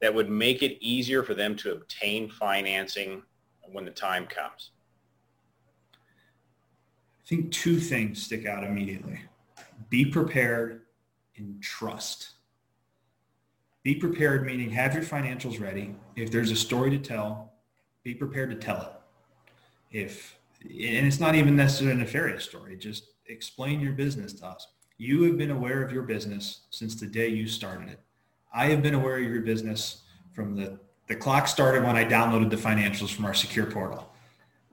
that 0.00 0.14
would 0.14 0.30
make 0.30 0.62
it 0.62 0.78
easier 0.80 1.22
for 1.22 1.34
them 1.34 1.56
to 1.56 1.72
obtain 1.72 2.28
financing 2.28 3.22
when 3.70 3.84
the 3.84 3.90
time 3.90 4.26
comes? 4.26 4.70
I 5.94 7.28
think 7.28 7.50
two 7.50 7.80
things 7.80 8.22
stick 8.22 8.46
out 8.46 8.62
immediately. 8.62 9.20
Be 9.88 10.04
prepared 10.04 10.82
and 11.36 11.60
trust. 11.60 12.30
Be 13.82 13.94
prepared, 13.94 14.46
meaning 14.46 14.70
have 14.70 14.94
your 14.94 15.02
financials 15.02 15.60
ready. 15.60 15.94
If 16.14 16.30
there's 16.30 16.50
a 16.50 16.56
story 16.56 16.90
to 16.90 16.98
tell, 16.98 17.52
be 18.02 18.14
prepared 18.14 18.50
to 18.50 18.56
tell 18.56 18.80
it. 18.80 19.98
If 19.98 20.35
and 20.62 21.06
it's 21.06 21.20
not 21.20 21.34
even 21.34 21.56
necessarily 21.56 21.96
a 21.96 21.98
nefarious 21.98 22.44
story, 22.44 22.76
just 22.76 23.04
explain 23.26 23.80
your 23.80 23.92
business 23.92 24.32
to 24.34 24.46
us. 24.46 24.68
You 24.98 25.24
have 25.24 25.36
been 25.36 25.50
aware 25.50 25.82
of 25.82 25.92
your 25.92 26.02
business 26.02 26.62
since 26.70 26.94
the 26.94 27.06
day 27.06 27.28
you 27.28 27.46
started 27.46 27.88
it. 27.90 28.00
I 28.54 28.66
have 28.66 28.82
been 28.82 28.94
aware 28.94 29.18
of 29.18 29.24
your 29.24 29.42
business 29.42 30.02
from 30.32 30.56
the, 30.56 30.78
the 31.08 31.16
clock 31.16 31.48
started 31.48 31.84
when 31.84 31.96
I 31.96 32.04
downloaded 32.04 32.50
the 32.50 32.56
financials 32.56 33.14
from 33.14 33.26
our 33.26 33.34
secure 33.34 33.66
portal. 33.66 34.12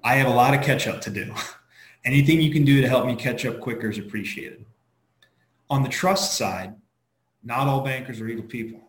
I 0.03 0.15
have 0.15 0.27
a 0.27 0.35
lot 0.35 0.53
of 0.53 0.61
catch 0.61 0.87
up 0.87 1.01
to 1.01 1.09
do. 1.09 1.33
Anything 2.05 2.41
you 2.41 2.51
can 2.51 2.65
do 2.65 2.81
to 2.81 2.87
help 2.87 3.05
me 3.05 3.15
catch 3.15 3.45
up 3.45 3.59
quicker 3.59 3.89
is 3.89 3.97
appreciated. 3.97 4.65
On 5.69 5.83
the 5.83 5.89
trust 5.89 6.37
side, 6.37 6.75
not 7.43 7.67
all 7.67 7.81
bankers 7.81 8.19
are 8.21 8.27
evil 8.27 8.43
people. 8.43 8.79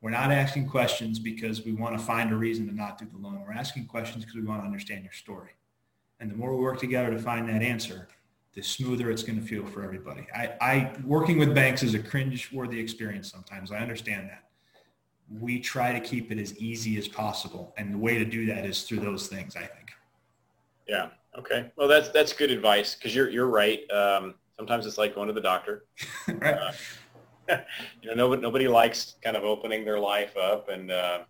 We're 0.00 0.10
not 0.10 0.30
asking 0.30 0.68
questions 0.68 1.18
because 1.18 1.64
we 1.64 1.72
want 1.72 1.98
to 1.98 2.04
find 2.04 2.30
a 2.32 2.36
reason 2.36 2.66
to 2.68 2.74
not 2.74 2.98
do 2.98 3.06
the 3.06 3.18
loan. 3.18 3.42
We're 3.44 3.54
asking 3.54 3.86
questions 3.86 4.24
because 4.24 4.36
we 4.36 4.46
want 4.46 4.60
to 4.60 4.66
understand 4.66 5.02
your 5.02 5.12
story. 5.12 5.50
And 6.20 6.30
the 6.30 6.34
more 6.34 6.54
we 6.56 6.62
work 6.62 6.78
together 6.78 7.10
to 7.10 7.18
find 7.18 7.48
that 7.48 7.62
answer, 7.62 8.08
the 8.54 8.62
smoother 8.62 9.10
it's 9.10 9.22
going 9.22 9.38
to 9.38 9.46
feel 9.46 9.66
for 9.66 9.84
everybody. 9.84 10.26
I, 10.34 10.54
I 10.60 10.92
working 11.04 11.38
with 11.38 11.54
banks 11.54 11.82
is 11.82 11.94
a 11.94 11.98
cringe-worthy 11.98 12.80
experience 12.80 13.30
sometimes. 13.30 13.70
I 13.70 13.78
understand 13.78 14.28
that. 14.30 14.44
We 15.40 15.60
try 15.60 15.92
to 15.92 16.00
keep 16.00 16.32
it 16.32 16.38
as 16.38 16.56
easy 16.56 16.96
as 16.96 17.06
possible, 17.06 17.74
and 17.76 17.92
the 17.92 17.98
way 17.98 18.18
to 18.18 18.24
do 18.24 18.46
that 18.46 18.64
is 18.64 18.84
through 18.84 19.00
those 19.00 19.26
things. 19.26 19.56
I 19.56 19.64
think. 19.66 19.90
Yeah. 20.88 21.08
Okay. 21.38 21.70
Well, 21.76 21.88
that's 21.88 22.08
that's 22.08 22.32
good 22.32 22.50
advice 22.50 22.94
because 22.94 23.14
you're 23.14 23.28
you're 23.28 23.48
right. 23.48 23.88
Um, 23.90 24.34
sometimes 24.56 24.86
it's 24.86 24.96
like 24.96 25.14
going 25.14 25.28
to 25.28 25.34
the 25.34 25.40
doctor. 25.40 25.84
right. 26.28 26.54
Uh, 26.54 26.72
you 28.02 28.08
know, 28.08 28.14
nobody 28.14 28.42
nobody 28.42 28.68
likes 28.68 29.16
kind 29.22 29.36
of 29.36 29.44
opening 29.44 29.84
their 29.84 29.98
life 29.98 30.34
up, 30.36 30.68
and 30.70 30.90
uh, 30.90 31.20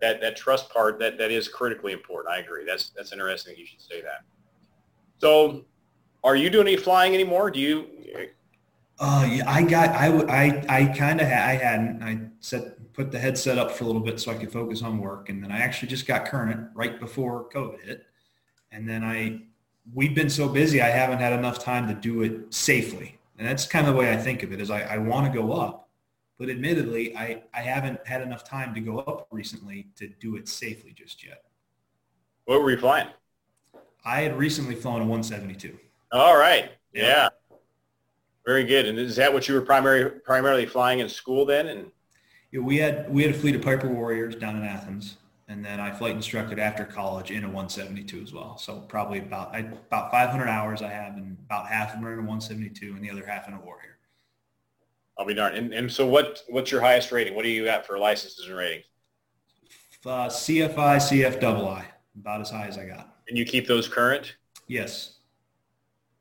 that 0.00 0.20
that 0.20 0.36
trust 0.36 0.70
part 0.70 0.98
that 1.00 1.18
that 1.18 1.30
is 1.32 1.48
critically 1.48 1.92
important. 1.92 2.32
I 2.32 2.38
agree. 2.38 2.64
That's 2.64 2.90
that's 2.90 3.12
interesting. 3.12 3.56
You 3.56 3.66
should 3.66 3.80
say 3.80 4.02
that. 4.02 4.22
So 5.18 5.64
are 6.24 6.36
you 6.36 6.50
doing 6.50 6.68
any 6.68 6.76
flying 6.76 7.14
anymore? 7.14 7.50
Do 7.50 7.60
you? 7.60 7.86
Uh, 8.98 9.28
yeah, 9.30 9.44
I 9.46 9.62
got, 9.62 9.90
I, 9.90 10.06
I, 10.08 10.64
I 10.68 10.84
kind 10.86 11.20
of, 11.20 11.26
I 11.26 11.30
hadn't, 11.30 12.02
I 12.02 12.18
set, 12.40 12.92
put 12.94 13.12
the 13.12 13.18
headset 13.18 13.58
up 13.58 13.72
for 13.72 13.84
a 13.84 13.86
little 13.86 14.00
bit 14.00 14.18
so 14.18 14.32
I 14.32 14.36
could 14.36 14.50
focus 14.50 14.82
on 14.82 14.98
work. 14.98 15.28
And 15.28 15.42
then 15.44 15.52
I 15.52 15.58
actually 15.58 15.88
just 15.88 16.06
got 16.06 16.24
current 16.24 16.70
right 16.74 16.98
before 16.98 17.46
COVID 17.50 17.82
hit. 17.82 18.06
And 18.72 18.88
then 18.88 19.04
I, 19.04 19.42
we've 19.92 20.14
been 20.14 20.30
so 20.30 20.48
busy, 20.48 20.80
I 20.80 20.88
haven't 20.88 21.18
had 21.18 21.34
enough 21.34 21.58
time 21.58 21.86
to 21.88 21.94
do 21.94 22.22
it 22.22 22.54
safely. 22.54 23.18
And 23.38 23.46
that's 23.46 23.66
kind 23.66 23.86
of 23.86 23.92
the 23.92 24.00
way 24.00 24.10
I 24.12 24.16
think 24.16 24.42
of 24.42 24.52
it 24.52 24.62
is 24.62 24.70
I, 24.70 24.80
I 24.80 24.96
want 24.96 25.30
to 25.30 25.38
go 25.38 25.52
up, 25.52 25.90
but 26.38 26.48
admittedly, 26.48 27.14
I, 27.14 27.42
I 27.52 27.60
haven't 27.60 28.00
had 28.06 28.22
enough 28.22 28.44
time 28.44 28.72
to 28.74 28.80
go 28.80 29.00
up 29.00 29.28
recently 29.30 29.88
to 29.96 30.08
do 30.08 30.36
it 30.36 30.48
safely 30.48 30.92
just 30.92 31.22
yet. 31.22 31.44
What 32.46 32.62
were 32.62 32.70
you 32.70 32.78
flying? 32.78 33.08
I 34.06 34.20
had 34.20 34.38
recently 34.38 34.76
flown 34.76 35.02
a 35.02 35.04
172. 35.04 35.76
All 36.12 36.38
right. 36.38 36.70
Yeah. 36.94 37.02
yeah. 37.02 37.28
Very 38.46 38.62
good. 38.62 38.86
And 38.86 38.96
is 38.98 39.16
that 39.16 39.34
what 39.34 39.48
you 39.48 39.54
were 39.54 39.60
primary, 39.60 40.08
primarily 40.20 40.64
flying 40.64 41.00
in 41.00 41.08
school 41.08 41.44
then? 41.44 41.66
And 41.66 41.90
yeah, 42.52 42.60
we 42.60 42.76
had 42.76 43.12
we 43.12 43.22
had 43.24 43.34
a 43.34 43.38
fleet 43.38 43.56
of 43.56 43.62
Piper 43.62 43.88
Warriors 43.88 44.36
down 44.36 44.56
in 44.56 44.62
Athens, 44.62 45.16
and 45.48 45.64
then 45.64 45.80
I 45.80 45.90
flight 45.90 46.14
instructed 46.14 46.60
after 46.60 46.84
college 46.84 47.32
in 47.32 47.42
a 47.42 47.48
172 47.48 48.22
as 48.22 48.32
well. 48.32 48.56
So 48.56 48.78
probably 48.82 49.18
about 49.18 49.52
I, 49.52 49.58
about 49.58 50.12
500 50.12 50.46
hours 50.46 50.80
I 50.80 50.88
have, 50.88 51.16
and 51.16 51.36
about 51.46 51.66
half 51.66 51.88
of 51.88 51.96
them 51.96 52.06
are 52.06 52.12
in 52.12 52.20
a 52.20 52.22
172, 52.22 52.94
and 52.94 53.02
the 53.02 53.10
other 53.10 53.26
half 53.26 53.48
in 53.48 53.54
a 53.54 53.60
Warrior. 53.60 53.98
I'll 55.18 55.26
be 55.26 55.34
darned. 55.34 55.56
And, 55.56 55.74
and 55.74 55.90
so 55.90 56.06
what 56.06 56.44
what's 56.48 56.70
your 56.70 56.80
highest 56.80 57.10
rating? 57.10 57.34
What 57.34 57.42
do 57.42 57.48
you 57.48 57.64
got 57.64 57.84
for 57.84 57.98
licenses 57.98 58.46
and 58.46 58.56
ratings? 58.56 58.84
Uh, 60.04 60.28
CFI, 60.28 60.98
CFII, 60.98 61.84
about 62.20 62.40
as 62.40 62.50
high 62.50 62.68
as 62.68 62.78
I 62.78 62.86
got. 62.86 63.15
And 63.28 63.36
you 63.36 63.44
keep 63.44 63.66
those 63.66 63.88
current? 63.88 64.36
Yes. 64.68 65.16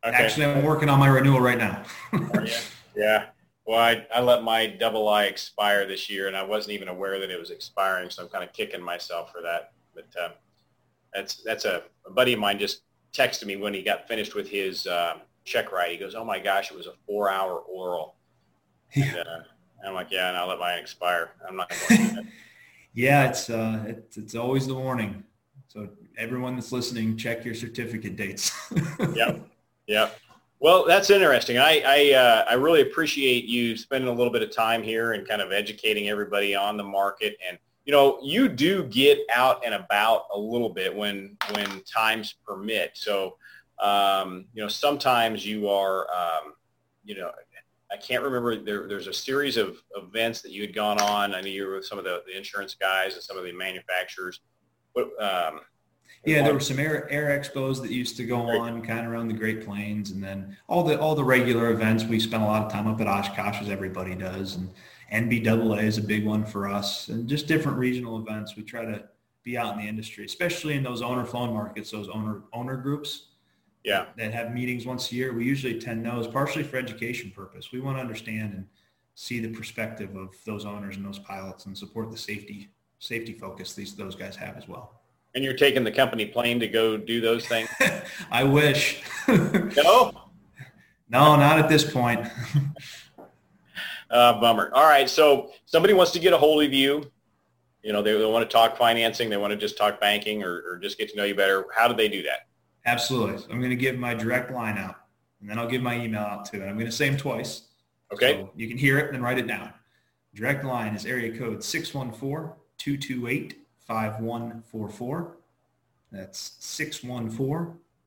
Okay. 0.06 0.15
Actually, 0.15 0.46
I'm 0.46 0.63
working 0.63 0.89
on 0.89 1.00
my 1.00 1.08
renewal 1.08 1.39
right 1.39 1.58
now. 1.58 1.84
yeah. 2.13 2.60
yeah. 2.96 3.26
Well, 3.65 3.80
I, 3.80 4.06
I 4.13 4.22
let 4.22 4.44
my 4.44 4.68
double 4.68 5.10
I 5.10 5.26
expire 5.26 5.88
this 5.88 6.10
year, 6.10 6.28
and 6.28 6.38
I 6.38 6.44
wasn't 6.44 6.74
even 6.74 6.88
aware 6.88 7.20
that 7.20 7.32
it 7.32 7.39
was 7.39 7.50
expiring, 7.50 8.12
so 8.12 8.22
I'm 8.22 8.30
kind 8.30 8.44
of 8.44 8.54
kicking 8.54 8.82
myself 8.82 9.32
for 9.32 9.41
that. 9.41 9.72
But 9.96 10.06
uh, 10.22 10.30
that's 11.13 11.38
that's 11.38 11.65
a, 11.65 11.84
a, 12.06 12.12
buddy 12.12 12.34
of 12.34 12.39
mine 12.39 12.60
just 12.60 12.82
texted 13.12 13.46
me 13.46 13.56
when 13.56 13.74
he 13.74 13.82
got 13.82 14.08
finished 14.08 14.36
with 14.36 14.48
his 14.48 14.86
uh, 14.86 15.15
check 15.46 15.72
ride. 15.72 15.91
He 15.91 15.98
goes, 15.98 16.13
"Oh 16.13 16.24
my 16.24 16.38
gosh, 16.38 16.70
it 16.70 16.78
was 16.78 16.86
a 16.86 16.94
four-hour 17.08 17.60
oral." 17.60 18.15
Yeah. 18.94 19.06
And, 19.06 19.28
uh, 19.28 19.88
I'm 19.88 19.94
like, 19.96 20.12
"Yeah, 20.12 20.28
and 20.28 20.38
I'll 20.38 20.48
let 20.48 20.60
mine 20.60 20.78
expire. 20.78 21.32
I'm 21.48 21.56
not." 21.56 21.72
yeah, 22.94 23.28
it's 23.28 23.50
uh, 23.50 23.84
it's 23.88 24.18
it's 24.18 24.36
always 24.36 24.68
the 24.68 24.76
warning. 24.76 25.24
So 25.76 25.90
everyone 26.18 26.56
that's 26.56 26.72
listening, 26.72 27.18
check 27.18 27.44
your 27.44 27.54
certificate 27.54 28.16
dates. 28.16 28.50
yep. 29.14 29.46
Yeah. 29.88 30.10
Well, 30.60 30.86
that's 30.88 31.10
interesting. 31.10 31.58
I 31.58 31.84
I, 31.86 32.14
uh, 32.14 32.46
I 32.50 32.54
really 32.54 32.82
appreciate 32.82 33.44
you 33.44 33.76
spending 33.76 34.10
a 34.10 34.14
little 34.14 34.32
bit 34.32 34.42
of 34.42 34.56
time 34.56 34.82
here 34.82 35.12
and 35.12 35.28
kind 35.28 35.42
of 35.42 35.52
educating 35.52 36.08
everybody 36.08 36.56
on 36.56 36.78
the 36.78 36.84
market. 36.84 37.36
And 37.46 37.58
you 37.84 37.92
know, 37.92 38.20
you 38.24 38.48
do 38.48 38.86
get 38.86 39.20
out 39.34 39.66
and 39.66 39.74
about 39.74 40.28
a 40.34 40.40
little 40.40 40.70
bit 40.70 40.96
when 40.96 41.36
when 41.52 41.82
times 41.82 42.36
permit. 42.48 42.92
So, 42.94 43.36
um, 43.80 44.46
you 44.54 44.64
know, 44.64 44.70
sometimes 44.70 45.46
you 45.46 45.68
are, 45.68 46.08
um, 46.10 46.54
you 47.04 47.16
know, 47.16 47.32
I 47.92 47.98
can't 47.98 48.24
remember. 48.24 48.56
There, 48.56 48.88
there's 48.88 49.08
a 49.08 49.14
series 49.14 49.58
of 49.58 49.84
events 49.96 50.42
that 50.42 50.52
you 50.52 50.62
had 50.62 50.74
gone 50.74 51.02
on. 51.02 51.36
I 51.36 51.42
know 51.42 51.48
you 51.48 51.68
were 51.68 51.76
with 51.76 51.86
some 51.86 52.00
of 52.00 52.06
the, 52.06 52.24
the 52.26 52.36
insurance 52.36 52.76
guys 52.76 53.14
and 53.16 53.22
some 53.22 53.38
of 53.38 53.44
the 53.44 53.52
manufacturers. 53.52 54.40
But 54.95 55.21
um, 55.21 55.60
yeah, 56.25 56.41
there 56.41 56.53
were 56.53 56.60
some 56.60 56.79
air, 56.79 57.12
air 57.12 57.39
expos 57.39 57.81
that 57.81 57.91
used 57.91 58.17
to 58.17 58.25
go 58.25 58.38
on 58.38 58.81
kind 58.81 59.05
of 59.05 59.12
around 59.12 59.27
the 59.27 59.36
Great 59.36 59.63
Plains, 59.63 60.10
and 60.10 60.23
then 60.23 60.58
all 60.67 60.84
the 60.84 60.99
all 60.99 61.13
the 61.13 61.23
regular 61.23 61.69
events. 61.69 62.03
We 62.03 62.19
spent 62.19 62.41
a 62.41 62.45
lot 62.45 62.65
of 62.65 62.71
time 62.71 62.88
up 62.88 62.99
at 62.99 63.08
Oshkosh, 63.08 63.62
as 63.62 63.69
everybody 63.69 64.15
does, 64.15 64.55
and 64.55 64.69
NBAA 65.13 65.84
is 65.84 65.97
a 65.99 66.01
big 66.01 66.25
one 66.25 66.43
for 66.43 66.67
us, 66.67 67.10
and 67.10 67.29
just 67.29 67.47
different 67.47 67.77
regional 67.77 68.17
events. 68.19 68.55
We 68.55 68.63
try 68.63 68.86
to 68.86 69.03
be 69.43 69.58
out 69.58 69.73
in 69.73 69.79
the 69.79 69.88
industry, 69.88 70.25
especially 70.25 70.73
in 70.73 70.81
those 70.81 71.03
owner 71.03 71.25
flown 71.25 71.53
markets, 71.53 71.91
those 71.91 72.10
owner 72.10 72.41
owner 72.53 72.77
groups. 72.77 73.27
Yeah, 73.84 74.05
that 74.17 74.34
have 74.34 74.51
meetings 74.51 74.88
once 74.88 75.12
a 75.12 75.15
year. 75.15 75.31
We 75.31 75.45
usually 75.45 75.77
attend 75.77 76.03
those, 76.03 76.25
partially 76.25 76.63
for 76.63 76.77
education 76.77 77.31
purpose. 77.36 77.71
We 77.71 77.81
want 77.81 77.97
to 77.97 78.01
understand 78.01 78.53
and 78.55 78.65
see 79.13 79.39
the 79.39 79.49
perspective 79.49 80.15
of 80.15 80.34
those 80.43 80.65
owners 80.65 80.95
and 80.95 81.05
those 81.05 81.19
pilots, 81.19 81.67
and 81.67 81.77
support 81.77 82.10
the 82.10 82.17
safety 82.17 82.71
safety 83.06 83.34
focus 83.34 83.74
these 83.74 83.96
those 83.96 84.15
guys 84.15 84.36
have 84.36 84.58
as 84.58 84.68
well. 84.68 85.02
And 85.34 85.44
you're 85.44 85.54
taking 85.56 85.84
the 85.84 85.91
company 85.91 86.26
plane 86.26 86.60
to 86.60 86.68
go 86.68 86.98
do 86.98 87.22
those 87.22 87.46
things? 87.46 87.70
I 88.32 88.44
wish. 88.44 89.04
no? 89.28 90.12
No, 91.10 91.36
not 91.36 91.60
at 91.60 91.68
this 91.68 91.89
point. 91.89 92.26
uh, 94.10 94.34
bummer. 94.39 94.72
All 94.74 94.88
right. 94.88 95.10
So 95.10 95.52
somebody 95.65 95.94
wants 95.94 96.12
to 96.13 96.20
get 96.20 96.34
a 96.34 96.38
hold 96.38 96.63
of 96.63 96.74
you. 96.74 97.12
You 97.84 97.94
know, 97.94 98.02
they, 98.02 98.18
they 98.18 98.26
want 98.26 98.50
to 98.50 98.52
talk 98.52 98.78
financing. 98.78 99.30
They 99.30 99.38
want 99.38 99.52
to 99.52 99.58
just 99.58 99.78
talk 99.78 100.00
banking 100.00 100.41
or, 100.41 100.63
or 100.68 100.80
just 100.82 100.98
get 100.98 101.10
to 101.10 101.18
know 101.18 101.26
you 101.26 101.36
better. 101.36 101.65
How 101.76 101.88
do 101.88 101.94
they 101.94 102.08
do 102.08 102.24
that? 102.24 102.48
Absolutely. 102.86 103.44
I'm 103.52 103.60
going 103.60 103.72
to 103.72 103.76
give 103.76 103.98
my 103.98 104.13
direct 104.13 104.52
line 104.52 104.78
out 104.78 104.96
and 105.41 105.50
then 105.50 105.60
I'll 105.60 105.68
give 105.68 105.82
my 105.82 106.00
email 106.00 106.22
out 106.22 106.46
too. 106.46 106.62
And 106.62 106.70
I'm 106.70 106.76
going 106.76 106.89
to 106.89 106.96
say 106.96 107.10
them 107.10 107.18
twice. 107.18 107.63
Okay. 108.12 108.41
So 108.41 108.52
you 108.56 108.68
can 108.68 108.78
hear 108.78 108.98
it 109.00 109.08
and 109.08 109.15
then 109.15 109.22
write 109.22 109.38
it 109.38 109.48
down. 109.48 109.74
Direct 110.34 110.63
line 110.63 110.96
is 110.96 111.06
area 111.06 111.38
code 111.38 111.63
614 111.63 112.54
228 112.78 113.66
5144. 113.86 115.38
That's 116.12 116.58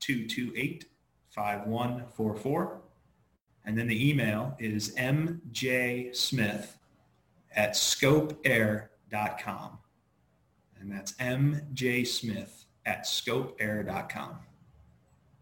614-228-5144. 0.01 2.77
And 3.65 3.79
then 3.79 3.87
the 3.87 4.11
email 4.11 4.57
is 4.59 4.95
mjsmith 4.95 6.67
at 7.55 7.73
scopeair.com. 7.73 9.79
And 10.81 10.91
that's 10.91 11.13
mjsmith 11.13 12.65
at 12.87 13.05
scopeair.com. 13.05 14.39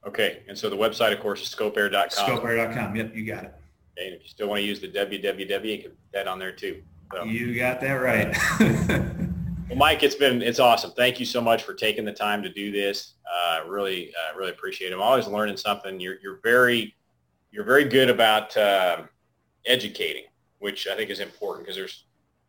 Okay. 0.06 0.42
And 0.48 0.58
so 0.58 0.68
the 0.68 0.76
website, 0.76 1.12
of 1.12 1.20
course, 1.20 1.40
is 1.42 1.54
scopeair.com. 1.54 2.10
Scopeair.com. 2.10 2.96
Yep, 2.96 3.14
you 3.14 3.24
got 3.24 3.44
it. 3.44 3.54
Okay, 3.98 4.08
and 4.08 4.16
if 4.16 4.22
you 4.22 4.28
still 4.28 4.48
want 4.48 4.60
to 4.60 4.66
use 4.66 4.80
the 4.80 4.88
www, 4.88 5.64
you 5.64 5.78
can 5.78 5.90
put 5.90 6.12
that 6.12 6.28
on 6.28 6.38
there 6.38 6.52
too. 6.52 6.82
So. 7.12 7.24
You 7.24 7.54
got 7.54 7.80
that 7.80 7.92
right. 7.92 8.36
well, 9.68 9.78
Mike, 9.78 10.02
it's 10.02 10.14
been 10.14 10.42
it's 10.42 10.58
awesome. 10.58 10.92
Thank 10.96 11.20
you 11.20 11.26
so 11.26 11.40
much 11.40 11.62
for 11.62 11.74
taking 11.74 12.04
the 12.04 12.12
time 12.12 12.42
to 12.42 12.48
do 12.48 12.72
this. 12.72 13.14
Uh, 13.30 13.60
really, 13.66 14.10
uh, 14.10 14.36
really 14.36 14.50
appreciate 14.50 14.92
it. 14.92 14.94
I'm 14.94 15.02
always 15.02 15.26
learning 15.26 15.56
something. 15.56 16.00
You're 16.00 16.16
you're 16.22 16.40
very 16.42 16.94
you're 17.52 17.64
very 17.64 17.84
good 17.84 18.10
about 18.10 18.56
uh, 18.56 19.02
educating, 19.66 20.24
which 20.58 20.88
I 20.88 20.96
think 20.96 21.10
is 21.10 21.20
important 21.20 21.66
because 21.66 21.76
there's 21.76 22.06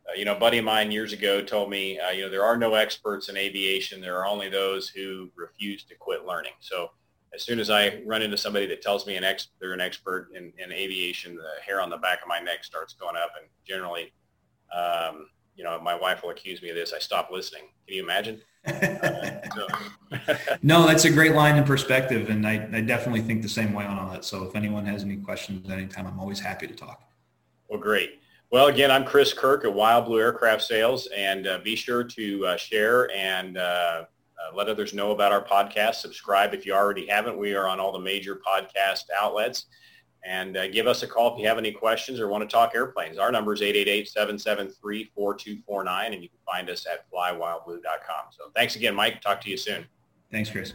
uh, 0.07 0.13
you 0.13 0.25
know, 0.25 0.35
a 0.35 0.39
buddy 0.39 0.57
of 0.57 0.65
mine 0.65 0.91
years 0.91 1.11
ago 1.11 1.41
told 1.41 1.69
me, 1.69 1.99
uh, 1.99 2.11
you 2.11 2.23
know, 2.23 2.29
there 2.29 2.43
are 2.43 2.57
no 2.57 2.75
experts 2.75 3.29
in 3.29 3.35
aviation. 3.35 3.99
There 3.99 4.17
are 4.17 4.25
only 4.25 4.49
those 4.49 4.87
who 4.87 5.29
refuse 5.35 5.83
to 5.85 5.95
quit 5.95 6.25
learning. 6.25 6.53
So 6.61 6.91
as 7.33 7.43
soon 7.43 7.59
as 7.59 7.69
I 7.69 8.01
run 8.05 8.21
into 8.21 8.37
somebody 8.37 8.67
that 8.67 8.81
tells 8.81 9.05
me 9.05 9.17
an 9.17 9.25
ex- 9.25 9.49
they're 9.59 9.73
an 9.73 9.81
expert 9.81 10.29
in, 10.33 10.53
in 10.57 10.71
aviation, 10.71 11.35
the 11.35 11.61
hair 11.65 11.81
on 11.81 11.89
the 11.89 11.97
back 11.97 12.21
of 12.21 12.27
my 12.27 12.39
neck 12.39 12.63
starts 12.63 12.93
going 12.93 13.17
up. 13.17 13.31
And 13.39 13.49
generally, 13.67 14.13
um, 14.75 15.27
you 15.55 15.63
know, 15.63 15.79
my 15.81 15.95
wife 15.95 16.21
will 16.23 16.29
accuse 16.29 16.61
me 16.61 16.69
of 16.69 16.75
this. 16.75 16.93
I 16.93 16.99
stop 16.99 17.29
listening. 17.31 17.63
Can 17.87 17.97
you 17.97 18.03
imagine? 18.03 18.41
no, 20.61 20.85
that's 20.85 21.05
a 21.05 21.09
great 21.09 21.33
line 21.33 21.57
in 21.57 21.63
perspective, 21.63 22.29
and 22.29 22.45
I, 22.45 22.67
I 22.73 22.81
definitely 22.81 23.21
think 23.21 23.41
the 23.41 23.49
same 23.49 23.73
way 23.73 23.85
on 23.85 23.97
all 23.97 24.11
that. 24.11 24.25
So 24.25 24.43
if 24.43 24.55
anyone 24.55 24.85
has 24.85 25.03
any 25.03 25.17
questions 25.17 25.69
at 25.69 25.77
any 25.77 25.87
time, 25.87 26.05
I'm 26.05 26.19
always 26.19 26.39
happy 26.39 26.67
to 26.67 26.75
talk. 26.75 27.01
Well, 27.69 27.79
great. 27.79 28.19
Well, 28.49 28.67
again, 28.67 28.91
I'm 28.91 29.03
Chris 29.03 29.33
Kirk 29.33 29.65
at 29.65 29.73
Wild 29.73 30.05
Blue 30.05 30.19
Aircraft 30.19 30.61
Sales, 30.61 31.07
and 31.15 31.47
uh, 31.47 31.59
be 31.63 31.75
sure 31.75 32.03
to 32.03 32.45
uh, 32.45 32.55
share 32.57 33.11
and 33.11 33.57
uh, 33.57 33.61
uh, 33.61 34.55
let 34.55 34.69
others 34.69 34.93
know 34.93 35.11
about 35.11 35.31
our 35.31 35.43
podcast. 35.43 35.95
Subscribe 35.95 36.53
if 36.53 36.65
you 36.65 36.73
already 36.73 37.07
haven't. 37.07 37.37
We 37.37 37.55
are 37.55 37.67
on 37.67 37.79
all 37.79 37.91
the 37.91 37.99
major 37.99 38.35
podcast 38.35 39.03
outlets. 39.19 39.65
And 40.25 40.57
uh, 40.57 40.67
give 40.67 40.87
us 40.87 41.03
a 41.03 41.07
call 41.07 41.33
if 41.33 41.39
you 41.39 41.47
have 41.47 41.57
any 41.57 41.71
questions 41.71 42.19
or 42.19 42.27
want 42.27 42.47
to 42.47 42.53
talk 42.53 42.73
airplanes. 42.75 43.17
Our 43.17 43.31
number 43.31 43.53
is 43.53 43.61
888-773-4249, 43.61 46.13
and 46.13 46.21
you 46.21 46.29
can 46.29 46.37
find 46.45 46.69
us 46.69 46.85
at 46.85 47.09
flywildblue.com. 47.11 48.25
So 48.31 48.51
thanks 48.55 48.75
again, 48.75 48.93
Mike. 48.93 49.21
Talk 49.21 49.41
to 49.41 49.49
you 49.49 49.57
soon. 49.57 49.85
Thanks, 50.31 50.49
Chris. 50.49 50.73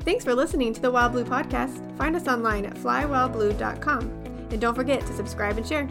Thanks 0.00 0.24
for 0.24 0.34
listening 0.34 0.72
to 0.74 0.80
the 0.80 0.90
Wild 0.90 1.12
Blue 1.12 1.24
Podcast. 1.24 1.96
Find 1.96 2.16
us 2.16 2.28
online 2.28 2.66
at 2.66 2.74
flywildblue.com. 2.76 4.02
And 4.50 4.60
don't 4.60 4.74
forget 4.74 5.00
to 5.00 5.14
subscribe 5.14 5.56
and 5.58 5.66
share. 5.66 5.88